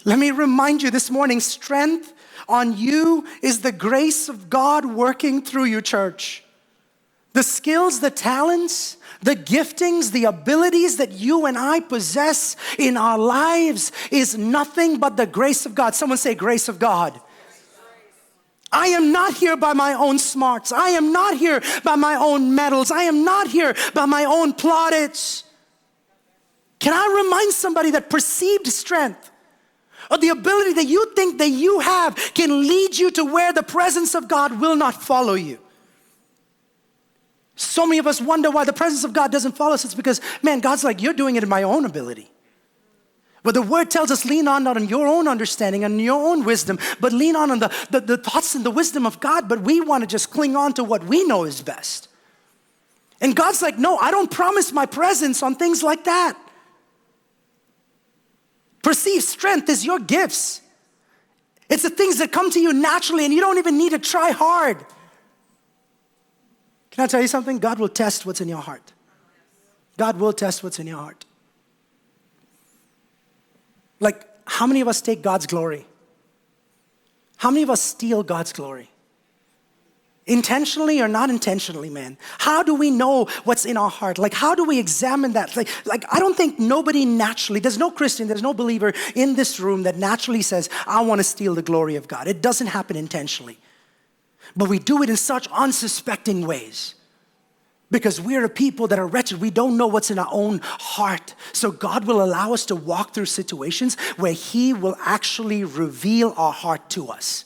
[0.05, 2.15] Let me remind you this morning strength
[2.49, 6.45] on you is the grace of God working through you, church.
[7.33, 13.19] The skills, the talents, the giftings, the abilities that you and I possess in our
[13.19, 15.95] lives is nothing but the grace of God.
[15.95, 17.21] Someone say, Grace of God.
[18.73, 20.73] I am not here by my own smarts.
[20.73, 22.91] I am not here by my own medals.
[22.91, 25.45] I am not here by my own plaudits.
[26.79, 29.31] Can I remind somebody that perceived strength
[30.11, 33.63] or the ability that you think that you have can lead you to where the
[33.63, 35.59] presence of God will not follow you?
[37.57, 39.85] So many of us wonder why the presence of God doesn't follow us.
[39.85, 42.31] It's because, man, God's like, you're doing it in my own ability.
[43.43, 46.45] But the word tells us lean on not on your own understanding and your own
[46.45, 49.49] wisdom, but lean on, on the, the, the thoughts and the wisdom of God.
[49.49, 52.09] But we want to just cling on to what we know is best.
[53.21, 56.39] And God's like, no, I don't promise my presence on things like that.
[58.83, 60.63] Perceived strength is your gifts.
[61.69, 64.31] It's the things that come to you naturally and you don't even need to try
[64.31, 64.79] hard.
[66.91, 67.59] Can I tell you something?
[67.59, 68.93] God will test what's in your heart.
[69.97, 71.25] God will test what's in your heart.
[74.01, 75.87] Like, how many of us take God's glory?
[77.37, 78.91] How many of us steal God's glory?
[80.27, 82.19] Intentionally or not intentionally, man?
[82.39, 84.19] How do we know what's in our heart?
[84.19, 85.57] Like, how do we examine that?
[85.57, 89.59] Like, like, I don't think nobody naturally, there's no Christian, there's no believer in this
[89.59, 92.29] room that naturally says, I want to steal the glory of God.
[92.29, 93.59] It doesn't happen intentionally.
[94.57, 96.95] But we do it in such unsuspecting ways
[97.91, 99.41] because we're a people that are wretched.
[99.41, 101.35] We don't know what's in our own heart.
[101.53, 106.53] So God will allow us to walk through situations where He will actually reveal our
[106.53, 107.45] heart to us.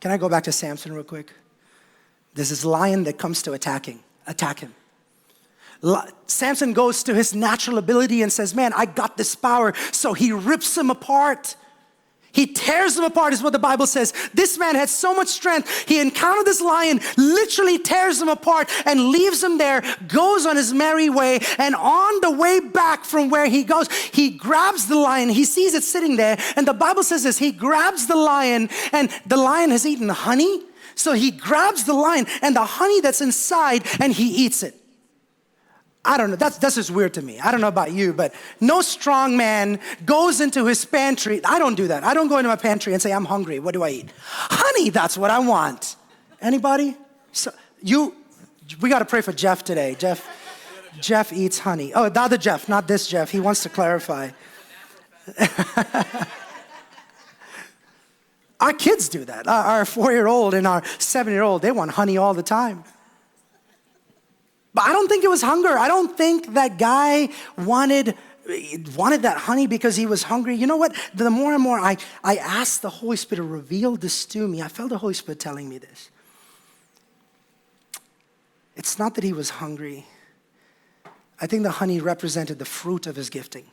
[0.00, 1.32] Can I go back to Samson real quick?
[2.34, 4.74] There's this lion that comes to attacking, attack him.
[6.26, 9.72] Samson goes to his natural ability and says, Man, I got this power.
[9.92, 11.56] So he rips him apart.
[12.34, 14.12] He tears them apart, is what the Bible says.
[14.34, 15.88] This man had so much strength.
[15.88, 20.74] He encountered this lion, literally tears them apart and leaves them there, goes on his
[20.74, 21.38] merry way.
[21.58, 25.28] And on the way back from where he goes, he grabs the lion.
[25.28, 26.36] He sees it sitting there.
[26.56, 30.62] And the Bible says this he grabs the lion, and the lion has eaten honey.
[30.96, 34.74] So he grabs the lion and the honey that's inside, and he eats it.
[36.04, 36.36] I don't know.
[36.36, 37.40] That's, that's just weird to me.
[37.40, 41.40] I don't know about you, but no strong man goes into his pantry.
[41.44, 42.04] I don't do that.
[42.04, 43.58] I don't go into my pantry and say, I'm hungry.
[43.58, 44.12] What do I eat?
[44.26, 45.96] Honey, that's what I want.
[46.42, 46.96] Anybody?
[47.32, 48.14] So you,
[48.80, 49.96] we got to pray for Jeff today.
[49.98, 50.28] Jeff,
[51.00, 51.94] Jeff eats honey.
[51.94, 53.30] Oh, the other Jeff, not this Jeff.
[53.30, 54.30] He wants to clarify.
[58.60, 59.48] our kids do that.
[59.48, 62.84] Our four year old and our seven year old, they want honey all the time.
[64.74, 65.78] But I don't think it was hunger.
[65.78, 68.16] I don't think that guy wanted
[68.94, 70.54] wanted that honey because he was hungry.
[70.54, 70.94] You know what?
[71.14, 74.60] The more and more I, I asked the Holy Spirit to reveal this to me,
[74.60, 76.10] I felt the Holy Spirit telling me this.
[78.76, 80.04] It's not that he was hungry.
[81.40, 83.64] I think the honey represented the fruit of his gifting.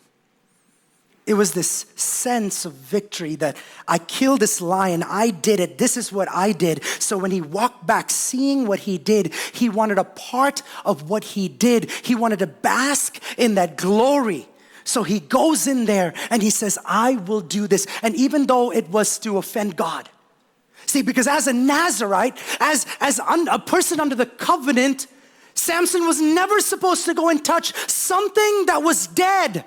[1.32, 3.56] It was this sense of victory that
[3.88, 6.84] I killed this lion, I did it, this is what I did.
[7.00, 11.24] So when he walked back, seeing what he did, he wanted a part of what
[11.24, 11.90] he did.
[11.90, 14.46] He wanted to bask in that glory.
[14.84, 17.88] So he goes in there and he says, I will do this.
[18.02, 20.10] And even though it was to offend God,
[20.86, 25.08] see, because as a Nazarite, as, as un, a person under the covenant,
[25.54, 29.64] Samson was never supposed to go and touch something that was dead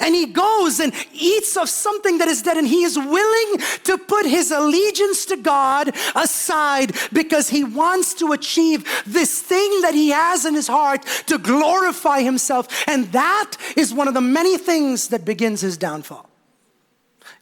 [0.00, 3.98] and he goes and eats of something that is dead, and he is willing to
[3.98, 10.10] put his allegiance to God aside because he wants to achieve this thing that he
[10.10, 12.84] has in his heart to glorify himself.
[12.88, 16.28] And that is one of the many things that begins his downfall.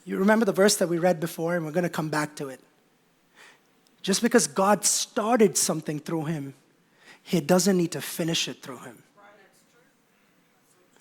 [0.05, 2.49] You remember the verse that we read before, and we're going to come back to
[2.49, 2.61] it.
[4.03, 6.55] Just because God started something through him,
[7.23, 9.03] he doesn't need to finish it through him.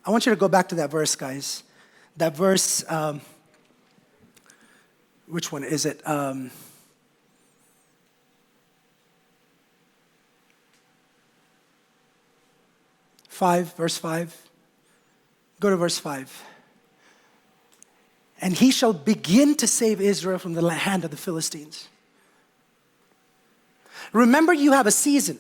[0.08, 1.63] I want you to go back to that verse, guys.
[2.15, 3.20] That verse, um,
[5.28, 6.02] which one is it?
[6.08, 6.50] Um,
[13.28, 14.34] five, verse five.
[15.60, 16.41] Go to verse five.
[18.39, 21.89] And he shall begin to save Israel from the hand of the Philistines.
[24.13, 25.38] Remember, you have a season.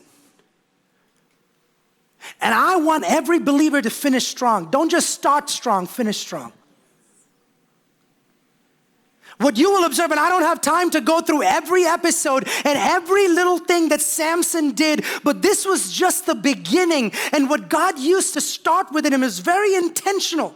[2.41, 4.69] And I want every believer to finish strong.
[4.69, 6.53] Don't just start strong, finish strong.
[9.39, 12.77] What you will observe, and I don't have time to go through every episode and
[12.77, 17.11] every little thing that Samson did, but this was just the beginning.
[17.31, 20.55] And what God used to start with in him is very intentional.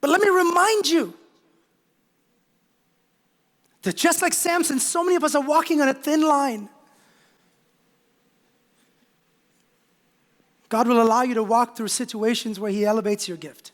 [0.00, 1.14] But let me remind you
[3.82, 6.68] that just like Samson, so many of us are walking on a thin line.
[10.72, 13.72] God will allow you to walk through situations where He elevates your gift.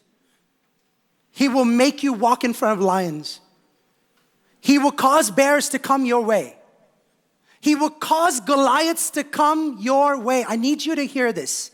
[1.30, 3.38] He will make you walk in front of lions.
[4.61, 6.56] He will cause bears to come your way.
[7.61, 10.44] He will cause Goliaths to come your way.
[10.48, 11.70] I need you to hear this.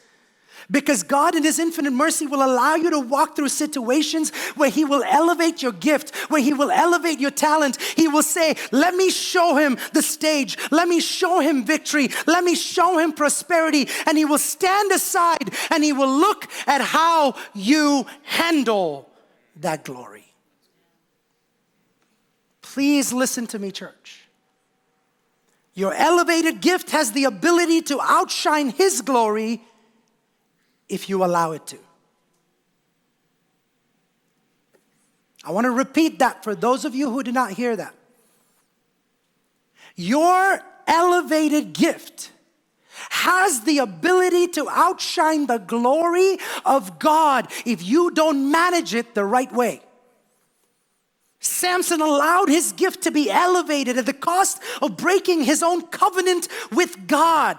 [0.71, 4.85] Because God, in His infinite mercy, will allow you to walk through situations where He
[4.85, 7.81] will elevate your gift, where He will elevate your talent.
[7.81, 10.57] He will say, Let me show Him the stage.
[10.71, 12.09] Let me show Him victory.
[12.27, 13.89] Let me show Him prosperity.
[14.07, 19.09] And He will stand aside and He will look at how you handle
[19.57, 20.25] that glory.
[22.63, 24.23] Please listen to me, church.
[25.75, 29.63] Your elevated gift has the ability to outshine His glory
[30.95, 31.79] if you allow it to.
[35.43, 37.95] I want to repeat that for those of you who did not hear that.
[39.97, 42.31] Your elevated gift
[43.11, 49.25] has the ability to outshine the glory of God if you don't manage it the
[49.25, 49.83] right way.
[51.41, 56.49] Samson allowed his gift to be elevated at the cost of breaking his own covenant
[56.73, 57.59] with God.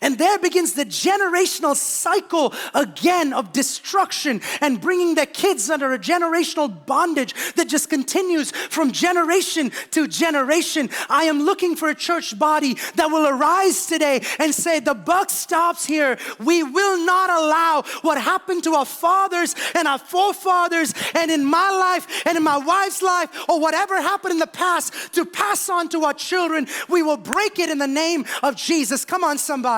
[0.00, 5.98] And there begins the generational cycle again of destruction and bringing their kids under a
[5.98, 10.90] generational bondage that just continues from generation to generation.
[11.08, 15.30] I am looking for a church body that will arise today and say, The buck
[15.30, 16.18] stops here.
[16.38, 21.70] We will not allow what happened to our fathers and our forefathers and in my
[21.70, 25.88] life and in my wife's life or whatever happened in the past to pass on
[25.88, 26.68] to our children.
[26.88, 29.04] We will break it in the name of Jesus.
[29.04, 29.77] Come on, somebody.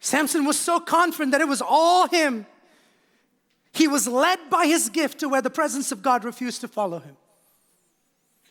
[0.00, 2.46] Samson was so confident that it was all him.
[3.72, 6.98] He was led by his gift to where the presence of God refused to follow
[6.98, 7.16] him.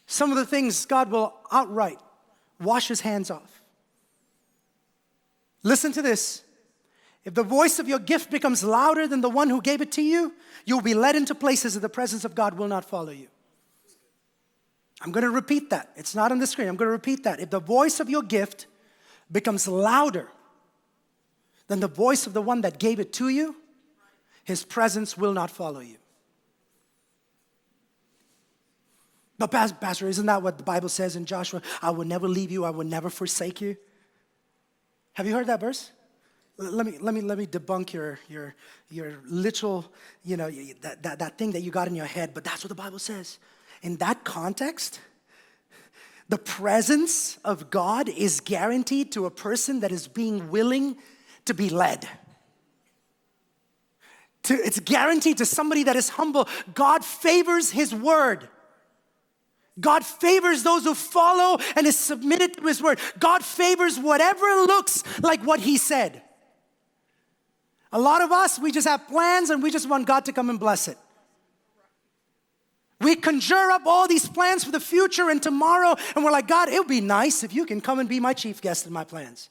[0.06, 2.00] Some of the things God will outright
[2.60, 3.62] wash his hands off.
[5.64, 6.44] Listen to this.
[7.26, 10.02] If the voice of your gift becomes louder than the one who gave it to
[10.02, 10.34] you,
[10.66, 13.28] you'll be led into places that the presence of God will not follow you.
[15.02, 15.92] I'm going to repeat that.
[15.96, 16.68] It's not on the screen.
[16.68, 17.40] I'm going to repeat that.
[17.40, 18.68] If the voice of your gift
[19.32, 20.30] becomes louder
[21.68, 23.56] than the voice of the one that gave it to you,
[24.44, 25.98] his presence will not follow you.
[29.38, 31.62] But, Pastor, isn't that what the Bible says in Joshua?
[31.82, 33.78] I will never leave you, I will never forsake you.
[35.14, 35.92] Have you heard that verse?
[36.58, 38.54] Let me, let me, let me debunk your, your,
[38.90, 39.90] your literal,
[40.26, 42.70] you know, that, that, that thing that you got in your head, but that's what
[42.70, 43.40] the Bible says.
[43.82, 45.00] In that context,
[46.30, 50.96] The presence of God is guaranteed to a person that is being willing
[51.46, 52.08] to be led.
[54.44, 56.48] To, it's guaranteed to somebody that is humble.
[56.76, 58.48] God favors His word.
[59.80, 63.00] God favors those who follow and is submitted to His word.
[63.18, 66.22] God favors whatever looks like what He said.
[67.92, 70.52] A lot of us, we just have plans and we just want God to come
[70.52, 70.98] and bless it.
[73.02, 76.70] We conjure up all these plans for the future and tomorrow, and we're like, God,
[76.70, 79.04] it would be nice if you can come and be my chief guest in my
[79.04, 79.50] plans.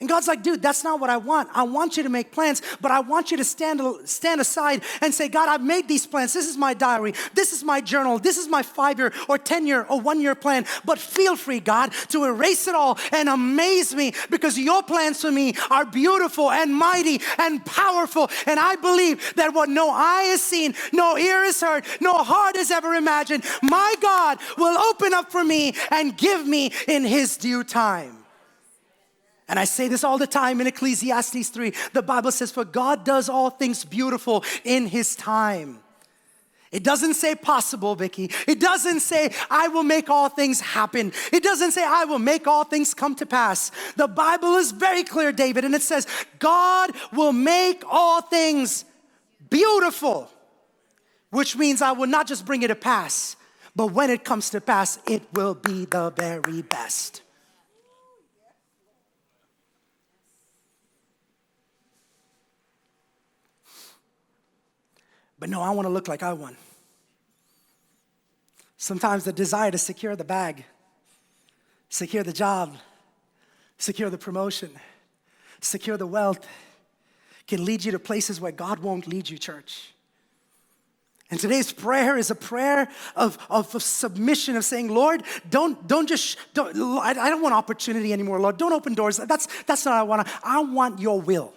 [0.00, 1.48] And God's like, dude, that's not what I want.
[1.52, 5.14] I want you to make plans, but I want you to stand, stand aside and
[5.14, 6.32] say, God, I've made these plans.
[6.32, 7.14] This is my diary.
[7.34, 8.18] This is my journal.
[8.18, 10.66] This is my five year or 10 year or one year plan.
[10.84, 15.30] But feel free, God, to erase it all and amaze me because your plans for
[15.30, 18.30] me are beautiful and mighty and powerful.
[18.46, 22.56] And I believe that what no eye has seen, no ear has heard, no heart
[22.56, 27.36] has ever imagined, my God will open up for me and give me in his
[27.36, 28.21] due time.
[29.48, 31.72] And I say this all the time in Ecclesiastes 3.
[31.92, 35.80] The Bible says, For God does all things beautiful in His time.
[36.72, 38.30] It doesn't say possible, Vicky.
[38.48, 41.12] It doesn't say, I will make all things happen.
[41.30, 43.70] It doesn't say, I will make all things come to pass.
[43.96, 46.06] The Bible is very clear, David, and it says,
[46.38, 48.86] God will make all things
[49.50, 50.30] beautiful,
[51.30, 53.36] which means I will not just bring it to pass,
[53.76, 57.20] but when it comes to pass, it will be the very best.
[65.42, 66.56] But no, I want to look like I won.
[68.76, 70.64] Sometimes the desire to secure the bag,
[71.88, 72.76] secure the job,
[73.76, 74.70] secure the promotion,
[75.60, 76.46] secure the wealth
[77.48, 79.92] can lead you to places where God won't lead you, church.
[81.28, 86.08] And today's prayer is a prayer of, of, of, submission, of saying, Lord, don't, don't
[86.08, 88.58] just, don't, I don't want opportunity anymore, Lord.
[88.58, 89.16] Don't open doors.
[89.16, 90.28] That's, that's not what I want.
[90.44, 91.52] I want your will.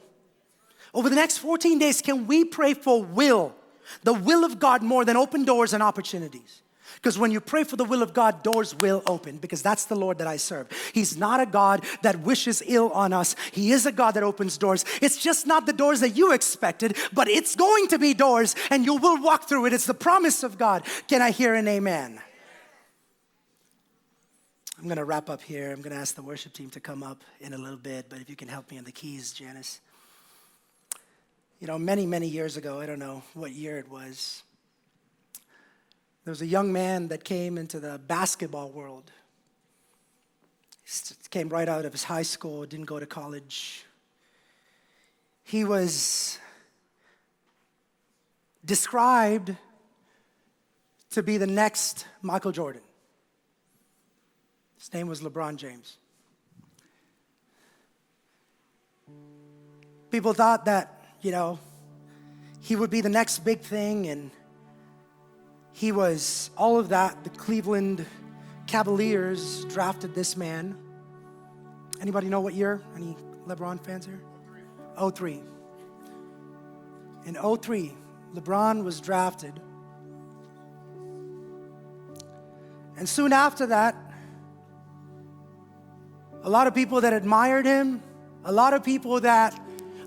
[0.92, 3.54] Over the next 14 days, can we pray for will?
[4.04, 6.62] The will of God more than open doors and opportunities.
[6.96, 9.96] Because when you pray for the will of God, doors will open because that's the
[9.96, 10.68] Lord that I serve.
[10.94, 13.36] He's not a God that wishes ill on us.
[13.52, 14.86] He is a God that opens doors.
[15.02, 18.86] It's just not the doors that you expected, but it's going to be doors and
[18.86, 19.74] you will walk through it.
[19.74, 20.84] It's the promise of God.
[21.08, 22.22] Can I hear an amen?
[24.78, 25.72] I'm going to wrap up here.
[25.72, 28.20] I'm going to ask the worship team to come up in a little bit, but
[28.20, 29.80] if you can help me on the keys, Janice.
[31.60, 34.44] You know, many, many years ago, I don't know what year it was,
[36.26, 39.12] there was a young man that came into the basketball world.
[40.84, 43.86] He came right out of his high school, didn't go to college.
[45.44, 46.40] He was
[48.66, 49.56] described
[51.12, 52.82] to be the next Michael Jordan.
[54.80, 55.98] His name was LeBron James.
[60.10, 60.95] People thought that
[61.26, 61.58] you know,
[62.62, 64.30] he would be the next big thing, and
[65.74, 67.24] he was all of that.
[67.24, 68.06] The Cleveland
[68.68, 70.78] Cavaliers drafted this man.
[72.00, 72.80] Anybody know what year?
[72.96, 73.18] Any
[73.48, 74.22] LeBron fans here?
[75.00, 75.42] 03.
[77.26, 77.92] In 03,
[78.36, 79.60] LeBron was drafted.
[82.98, 83.96] And soon after that,
[86.44, 88.04] a lot of people that admired him,
[88.44, 89.60] a lot of people that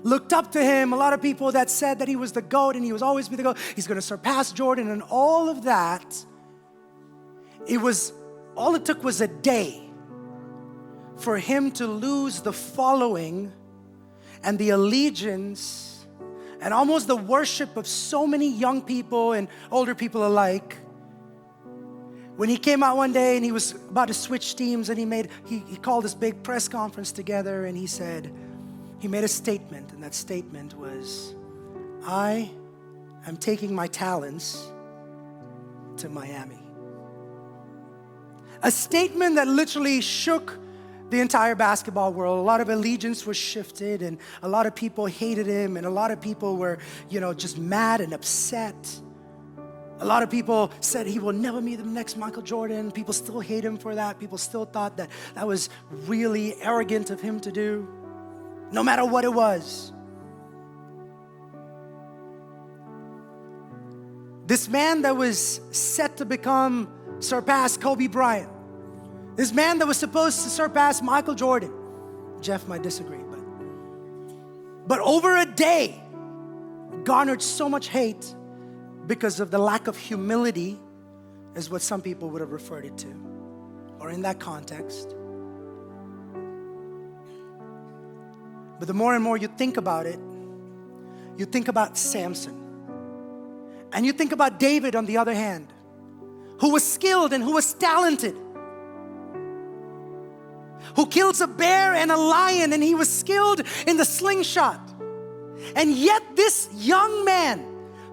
[0.03, 2.75] looked up to him, a lot of people that said that he was the GOAT
[2.75, 3.57] and he was always be the GOAT.
[3.75, 6.25] He's going to surpass Jordan and all of that.
[7.67, 8.13] It was,
[8.55, 9.89] all it took was a day
[11.17, 13.51] for him to lose the following
[14.43, 16.07] and the allegiance
[16.61, 20.77] and almost the worship of so many young people and older people alike.
[22.35, 25.05] When he came out one day and he was about to switch teams and he
[25.05, 28.31] made he, he called this big press conference together and he said,
[28.99, 31.33] he made a statement, and that statement was
[32.05, 32.51] I
[33.25, 34.71] am taking my talents
[35.97, 36.59] to Miami.
[38.61, 40.59] A statement that literally shook
[41.09, 42.39] the entire basketball world.
[42.39, 45.89] A lot of allegiance was shifted, and a lot of people hated him, and a
[45.89, 46.77] lot of people were,
[47.09, 49.01] you know, just mad and upset.
[50.01, 52.91] A lot of people said he will never be the next Michael Jordan.
[52.91, 54.19] People still hate him for that.
[54.19, 55.69] People still thought that that was
[56.05, 57.87] really arrogant of him to do
[58.71, 59.91] no matter what it was.
[64.45, 68.49] This man that was set to become, surpass Kobe Bryant.
[69.35, 71.71] This man that was supposed to surpass Michael Jordan.
[72.41, 73.39] Jeff might disagree, but
[74.87, 76.01] but over a day
[77.03, 78.33] garnered so much hate
[79.07, 80.79] because of the lack of humility
[81.55, 83.07] is what some people would have referred it to.
[83.99, 85.15] or in that context.
[88.79, 90.19] But the more and more you think about it,
[91.37, 92.55] you think about Samson.
[93.91, 95.73] And you think about David on the other hand,
[96.59, 98.35] who was skilled and who was talented,
[100.95, 104.79] who kills a bear and a lion, and he was skilled in the slingshot.
[105.75, 107.65] And yet, this young man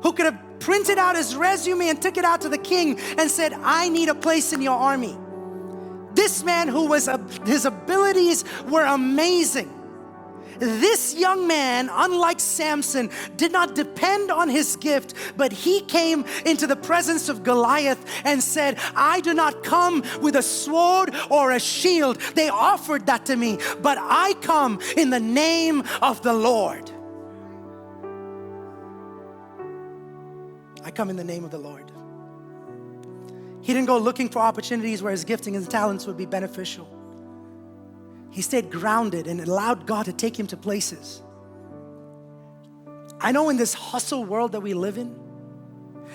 [0.03, 3.31] who could have printed out his resume and took it out to the king and
[3.31, 5.17] said, I need a place in your army.
[6.15, 7.09] This man who was,
[7.45, 9.73] his abilities were amazing.
[10.59, 16.67] This young man, unlike Samson, did not depend on his gift, but he came into
[16.67, 21.61] the presence of Goliath and said, I do not come with a sword or a
[21.61, 22.21] shield.
[22.35, 26.91] They offered that to me, but I come in the name of the Lord.
[30.85, 31.91] I come in the name of the Lord.
[33.61, 36.96] He didn't go looking for opportunities where his gifting and talents would be beneficial.
[38.37, 41.23] He stayed grounded and allowed God to take him to places.
[43.19, 45.19] I know in this hustle world that we live in,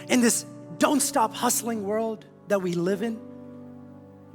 [0.07, 0.45] in this
[0.77, 3.19] don't stop hustling world that we live in,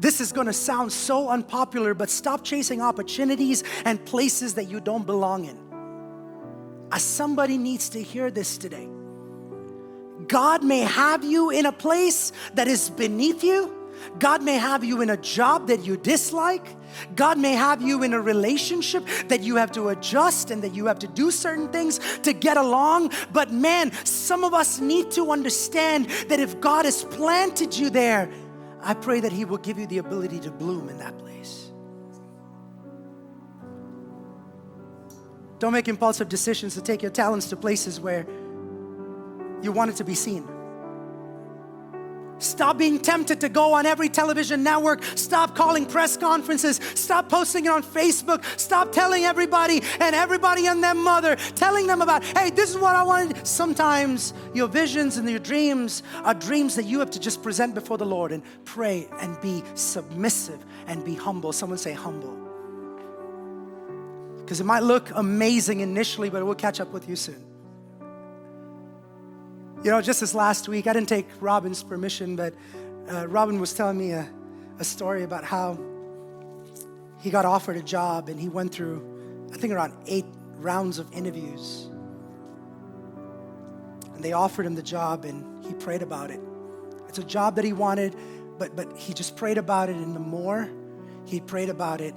[0.00, 5.06] this is gonna sound so unpopular, but stop chasing opportunities and places that you don't
[5.06, 5.56] belong in.
[6.90, 8.88] As somebody needs to hear this today.
[10.26, 13.72] God may have you in a place that is beneath you.
[14.18, 16.66] God may have you in a job that you dislike.
[17.14, 20.86] God may have you in a relationship that you have to adjust and that you
[20.86, 23.12] have to do certain things to get along.
[23.32, 28.30] But man, some of us need to understand that if God has planted you there,
[28.82, 31.70] I pray that He will give you the ability to bloom in that place.
[35.58, 38.26] Don't make impulsive decisions to take your talents to places where
[39.62, 40.46] you want it to be seen.
[42.38, 45.02] Stop being tempted to go on every television network.
[45.14, 46.80] Stop calling press conferences.
[46.94, 48.44] Stop posting it on Facebook.
[48.58, 52.94] Stop telling everybody and everybody and their mother, telling them about, hey, this is what
[52.94, 53.46] I wanted.
[53.46, 57.98] Sometimes your visions and your dreams are dreams that you have to just present before
[57.98, 61.52] the Lord and pray and be submissive and be humble.
[61.52, 62.36] Someone say humble.
[64.38, 67.45] Because it might look amazing initially, but it will catch up with you soon.
[69.86, 72.52] You know, just this last week, I didn't take Robin's permission, but
[73.08, 74.28] uh, Robin was telling me a,
[74.80, 75.78] a story about how
[77.20, 80.26] he got offered a job and he went through, I think, around eight
[80.56, 81.88] rounds of interviews.
[84.12, 86.40] And they offered him the job and he prayed about it.
[87.08, 88.16] It's a job that he wanted,
[88.58, 89.94] but, but he just prayed about it.
[89.94, 90.68] And the more
[91.26, 92.16] he prayed about it,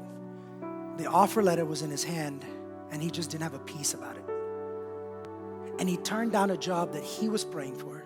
[0.97, 2.43] the offer letter was in his hand
[2.89, 4.18] and he just didn't have a peace about it.
[5.80, 8.03] And he turned down a job that he was praying for,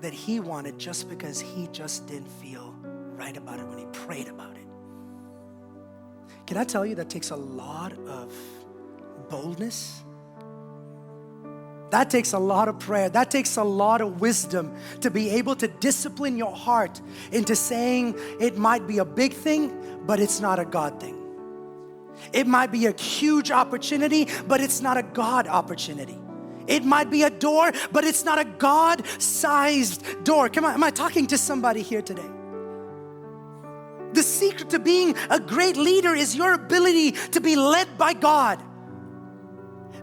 [0.00, 2.72] that he wanted just because he just didn't feel
[3.16, 4.66] right about it when he prayed about it.
[6.46, 8.32] Can I tell you that takes a lot of
[9.28, 10.04] boldness?
[11.90, 13.08] That takes a lot of prayer.
[13.08, 17.00] That takes a lot of wisdom to be able to discipline your heart
[17.32, 21.16] into saying it might be a big thing, but it's not a God thing.
[22.32, 26.18] It might be a huge opportunity, but it's not a God opportunity.
[26.66, 30.48] It might be a door, but it's not a God sized door.
[30.48, 32.30] Come on, am I talking to somebody here today?
[34.12, 38.62] The secret to being a great leader is your ability to be led by God.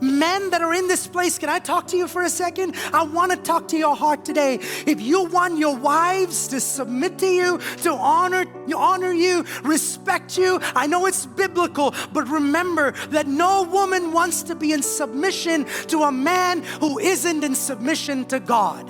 [0.01, 2.75] Men that are in this place, can I talk to you for a second?
[2.91, 4.55] I want to talk to your heart today.
[4.85, 10.59] If you want your wives to submit to you, to honor, honor you, respect you,
[10.75, 16.03] I know it's biblical, but remember that no woman wants to be in submission to
[16.03, 18.89] a man who isn't in submission to God.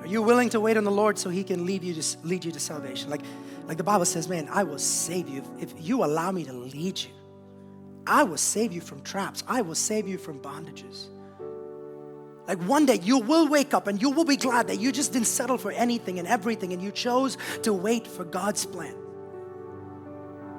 [0.00, 2.44] Are you willing to wait on the Lord so He can lead you to lead
[2.44, 3.08] you to salvation?
[3.08, 3.22] Like,
[3.66, 6.52] like the Bible says, man, I will save you if, if you allow me to
[6.52, 7.23] lead you.
[8.06, 9.42] I will save you from traps.
[9.48, 11.08] I will save you from bondages.
[12.46, 15.12] Like one day you will wake up and you will be glad that you just
[15.12, 18.94] didn't settle for anything and everything and you chose to wait for God's plan.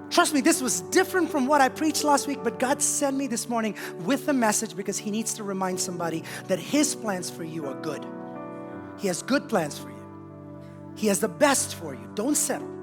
[0.09, 3.27] Trust me, this was different from what I preached last week, but God sent me
[3.27, 7.43] this morning with a message because He needs to remind somebody that His plans for
[7.43, 8.05] you are good.
[8.97, 9.95] He has good plans for you.
[10.95, 12.09] He has the best for you.
[12.15, 12.74] Don't settle.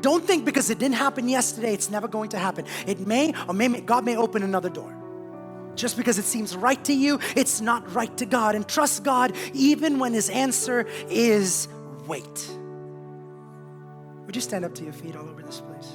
[0.00, 2.64] Don't think because it didn't happen yesterday, it's never going to happen.
[2.86, 4.94] It may, or may, God may open another door.
[5.74, 8.54] Just because it seems right to you, it's not right to God.
[8.54, 11.68] And trust God even when His answer is
[12.06, 12.50] wait.
[14.26, 15.92] Would you stand up to your feet all over this place?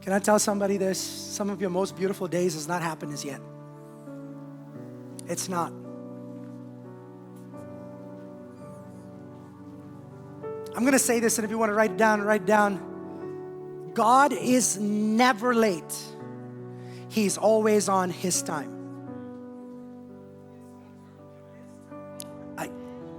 [0.00, 0.98] Can I tell somebody this?
[0.98, 3.40] Some of your most beautiful days has not happened as yet.
[5.26, 5.72] It's not.
[10.78, 12.46] I'm going to say this, and if you want to write it down, write it
[12.46, 13.90] down.
[13.94, 15.82] God is never late,
[17.08, 18.72] He's always on His time.
[22.56, 22.70] I,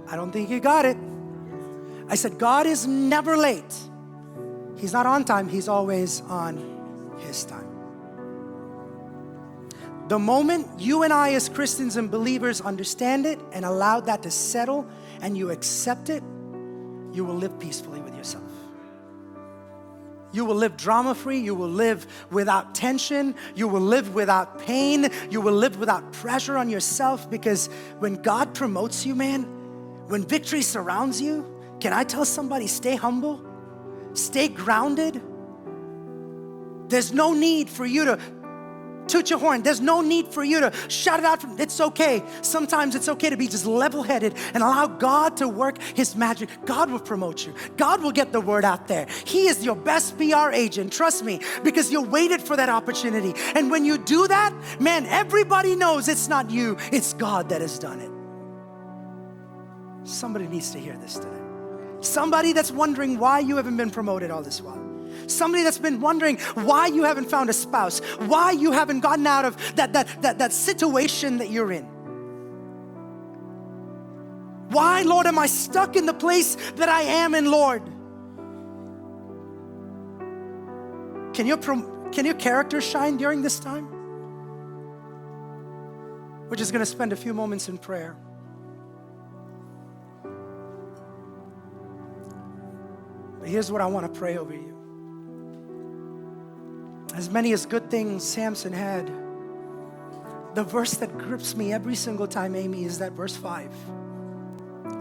[0.08, 0.96] I don't think you got it.
[2.08, 3.76] I said, God is never late.
[4.78, 7.68] He's not on time, He's always on His time.
[10.08, 14.30] The moment you and I, as Christians and believers, understand it and allow that to
[14.30, 14.88] settle
[15.20, 16.22] and you accept it,
[17.12, 18.44] you will live peacefully with yourself.
[20.32, 21.38] You will live drama free.
[21.40, 23.34] You will live without tension.
[23.54, 25.10] You will live without pain.
[25.28, 29.42] You will live without pressure on yourself because when God promotes you, man,
[30.06, 31.44] when victory surrounds you,
[31.80, 33.44] can I tell somebody stay humble,
[34.12, 35.20] stay grounded?
[36.88, 38.18] There's no need for you to
[39.10, 39.62] toot your horn.
[39.62, 41.40] There's no need for you to shout it out.
[41.40, 42.22] From, it's okay.
[42.42, 46.48] Sometimes it's okay to be just level headed and allow God to work His magic.
[46.64, 49.06] God will promote you, God will get the word out there.
[49.24, 53.34] He is your best PR agent, trust me, because you waited for that opportunity.
[53.54, 57.78] And when you do that, man, everybody knows it's not you, it's God that has
[57.78, 58.10] done it.
[60.08, 61.36] Somebody needs to hear this today.
[62.00, 64.89] Somebody that's wondering why you haven't been promoted all this while.
[65.26, 69.44] Somebody that's been wondering why you haven't found a spouse, why you haven't gotten out
[69.44, 71.84] of that, that, that, that situation that you're in.
[74.70, 77.82] Why, Lord, am I stuck in the place that I am in, Lord?
[81.34, 83.88] Can your, can your character shine during this time?
[86.48, 88.16] We're just going to spend a few moments in prayer.
[93.40, 94.79] But here's what I want to pray over you.
[97.20, 99.06] As many as good things Samson had,
[100.54, 103.70] the verse that grips me every single time, Amy, is that verse 5.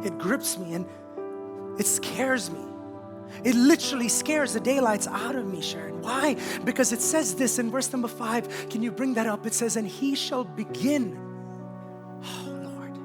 [0.03, 0.85] It grips me and
[1.79, 2.59] it scares me.
[3.45, 6.01] It literally scares the daylights out of me, Sharon.
[6.01, 6.35] Why?
[6.65, 8.67] Because it says this in verse number 5.
[8.69, 9.45] Can you bring that up?
[9.45, 11.17] It says, And he shall begin.
[12.21, 12.97] Oh, Lord.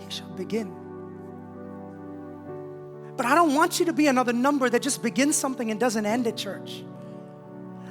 [0.00, 0.83] He shall begin
[3.16, 6.04] but I don't want you to be another number that just begins something and doesn't
[6.04, 6.84] end at church.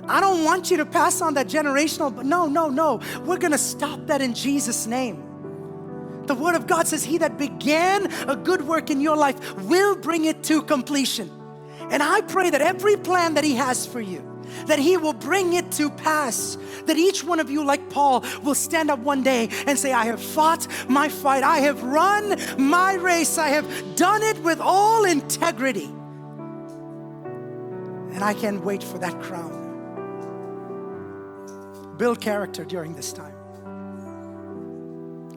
[0.07, 2.99] I don't want you to pass on that generational, but no, no, no.
[3.25, 5.23] We're gonna stop that in Jesus' name.
[6.25, 9.95] The Word of God says, He that began a good work in your life will
[9.95, 11.31] bring it to completion.
[11.89, 14.32] And I pray that every plan that He has for you,
[14.67, 16.57] that He will bring it to pass.
[16.85, 20.05] That each one of you, like Paul, will stand up one day and say, I
[20.05, 25.05] have fought my fight, I have run my race, I have done it with all
[25.05, 25.89] integrity.
[28.13, 29.61] And I can't wait for that crown.
[31.97, 33.33] Build character during this time.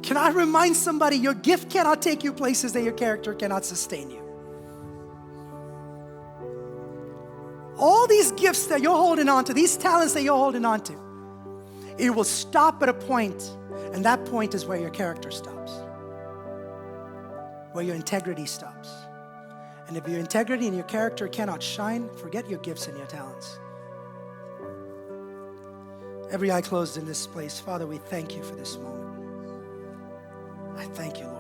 [0.03, 4.11] Can I remind somebody your gift cannot take you places that your character cannot sustain
[4.11, 4.26] you?
[7.79, 10.95] All these gifts that you're holding on to, these talents that you're holding on to,
[11.99, 13.51] it will stop at a point,
[13.93, 15.73] and that point is where your character stops,
[17.73, 18.91] where your integrity stops.
[19.89, 23.59] And if your integrity and your character cannot shine, forget your gifts and your talents.
[26.31, 29.05] Every eye closed in this place, Father, we thank you for this moment.
[30.77, 31.37] I thank you, Lord.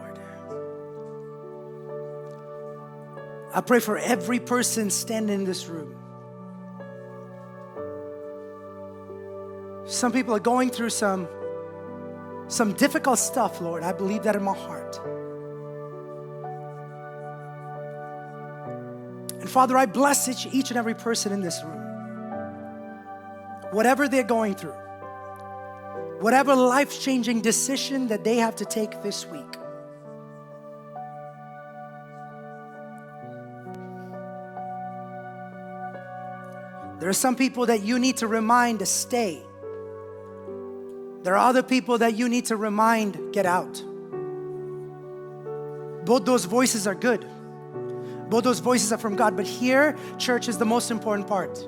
[3.52, 5.96] I pray for every person standing in this room
[9.96, 11.26] Some people are going through some,
[12.48, 13.82] some difficult stuff, Lord.
[13.82, 15.00] I believe that in my heart.
[19.40, 21.80] And Father, I bless each, each and every person in this room.
[23.70, 24.76] Whatever they're going through,
[26.20, 29.52] whatever life changing decision that they have to take this week.
[37.00, 39.45] There are some people that you need to remind to stay.
[41.26, 43.82] There are other people that you need to remind get out.
[46.04, 47.26] Both those voices are good.
[48.30, 49.36] Both those voices are from God.
[49.36, 51.66] But here, church is the most important part.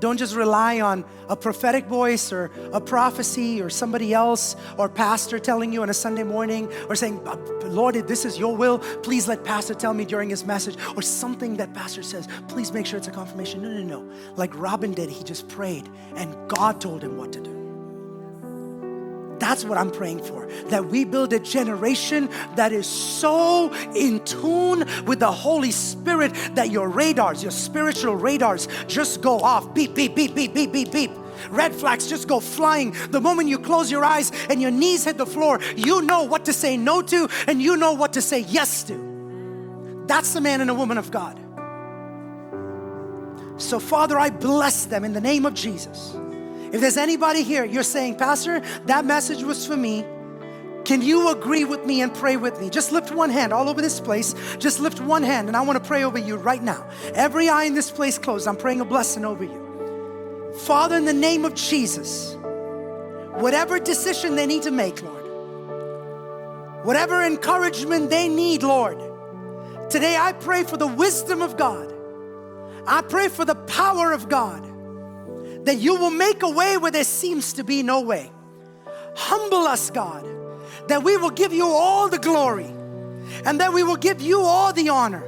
[0.00, 5.38] Don't just rely on a prophetic voice or a prophecy or somebody else or pastor
[5.38, 8.78] telling you on a Sunday morning or saying, uh, Lord, if this is your will,
[9.02, 12.26] please let pastor tell me during his message or something that pastor says.
[12.48, 13.60] Please make sure it's a confirmation.
[13.60, 14.32] No, no, no.
[14.36, 17.61] Like Robin did, he just prayed and God told him what to do.
[19.42, 20.46] That's what I'm praying for.
[20.68, 26.70] That we build a generation that is so in tune with the Holy Spirit that
[26.70, 29.74] your radars, your spiritual radars, just go off.
[29.74, 31.10] Beep, beep, beep, beep, beep, beep, beep.
[31.50, 32.94] Red flags just go flying.
[33.10, 36.44] The moment you close your eyes and your knees hit the floor, you know what
[36.44, 40.04] to say no to and you know what to say yes to.
[40.06, 41.36] That's the man and a woman of God.
[43.60, 46.14] So, Father, I bless them in the name of Jesus.
[46.72, 50.06] If there's anybody here, you're saying, Pastor, that message was for me.
[50.84, 52.70] Can you agree with me and pray with me?
[52.70, 54.34] Just lift one hand all over this place.
[54.58, 56.88] Just lift one hand, and I want to pray over you right now.
[57.14, 58.48] Every eye in this place closed.
[58.48, 60.54] I'm praying a blessing over you.
[60.60, 62.36] Father, in the name of Jesus,
[63.34, 65.24] whatever decision they need to make, Lord,
[66.84, 68.98] whatever encouragement they need, Lord,
[69.90, 71.92] today I pray for the wisdom of God.
[72.86, 74.71] I pray for the power of God
[75.64, 78.30] that you will make a way where there seems to be no way.
[79.16, 80.24] Humble us, God,
[80.88, 82.66] that we will give you all the glory
[83.44, 85.24] and that we will give you all the honor,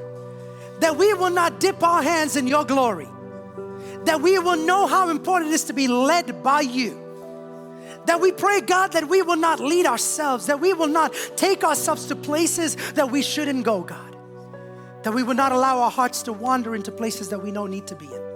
[0.80, 3.08] that we will not dip our hands in your glory,
[4.04, 7.00] that we will know how important it is to be led by you.
[8.06, 11.64] That we pray, God, that we will not lead ourselves, that we will not take
[11.64, 14.14] ourselves to places that we shouldn't go, God
[15.04, 17.86] that we would not allow our hearts to wander into places that we don't need
[17.86, 18.33] to be in.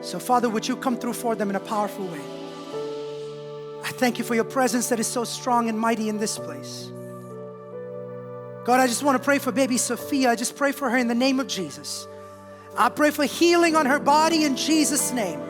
[0.00, 2.20] So, Father, would you come through for them in a powerful way?
[3.82, 6.90] I thank you for your presence that is so strong and mighty in this place.
[8.64, 10.30] God, I just want to pray for baby Sophia.
[10.30, 12.06] I just pray for her in the name of Jesus.
[12.76, 15.40] I pray for healing on her body in Jesus' name.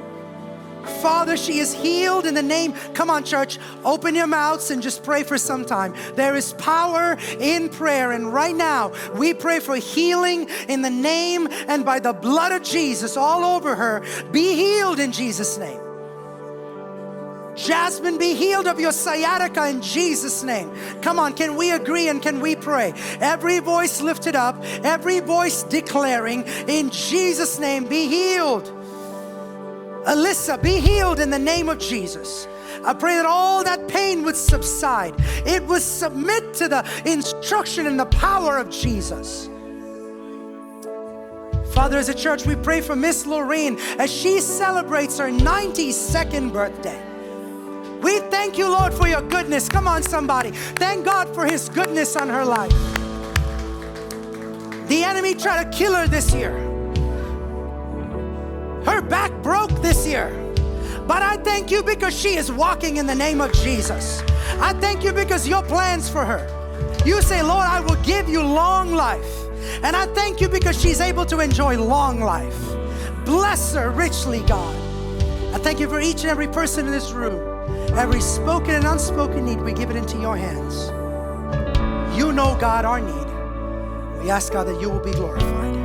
[1.03, 2.72] Father, she is healed in the name.
[2.95, 5.95] Come on, church, open your mouths and just pray for some time.
[6.14, 11.49] There is power in prayer, and right now we pray for healing in the name
[11.68, 14.05] and by the blood of Jesus all over her.
[14.31, 15.81] Be healed in Jesus' name.
[17.57, 20.72] Jasmine, be healed of your sciatica in Jesus' name.
[21.03, 22.95] Come on, can we agree and can we pray?
[23.20, 28.72] Every voice lifted up, every voice declaring, in Jesus' name, be healed.
[30.05, 32.49] Alyssa, be healed in the name of Jesus.
[32.85, 35.15] I pray that all that pain would subside.
[35.47, 39.49] It would submit to the instruction and the power of Jesus.
[41.75, 47.01] Father, as a church, we pray for Miss Lorraine as she celebrates her 92nd birthday.
[48.01, 49.69] We thank you, Lord, for your goodness.
[49.69, 50.51] Come on, somebody.
[50.51, 52.71] Thank God for his goodness on her life.
[54.89, 56.70] The enemy tried to kill her this year.
[58.91, 60.30] Her back broke this year.
[61.07, 64.20] But I thank you because she is walking in the name of Jesus.
[64.59, 66.43] I thank you because your plans for her.
[67.07, 69.47] You say, Lord, I will give you long life.
[69.84, 72.61] And I thank you because she's able to enjoy long life.
[73.24, 74.74] Bless her richly, God.
[75.55, 77.38] I thank you for each and every person in this room.
[77.97, 80.88] Every spoken and unspoken need, we give it into your hands.
[82.18, 84.20] You know, God, our need.
[84.20, 85.80] We ask, God, that you will be glorified.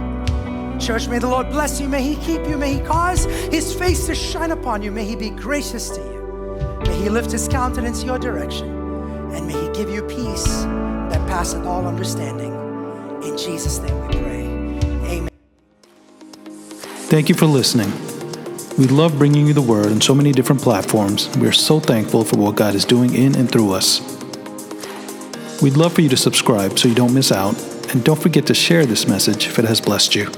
[0.79, 1.87] Church, may the Lord bless you.
[1.87, 2.57] May He keep you.
[2.57, 4.91] May He cause His face to shine upon you.
[4.91, 6.81] May He be gracious to you.
[6.85, 8.69] May He lift His countenance your direction.
[9.31, 12.53] And may He give you peace that passeth all understanding.
[13.23, 14.45] In Jesus' name we pray.
[15.09, 15.29] Amen.
[17.07, 17.91] Thank you for listening.
[18.77, 21.29] We love bringing you the word on so many different platforms.
[21.37, 24.01] We are so thankful for what God is doing in and through us.
[25.61, 27.55] We'd love for you to subscribe so you don't miss out,
[27.91, 30.29] and don't forget to share this message if it has blessed you.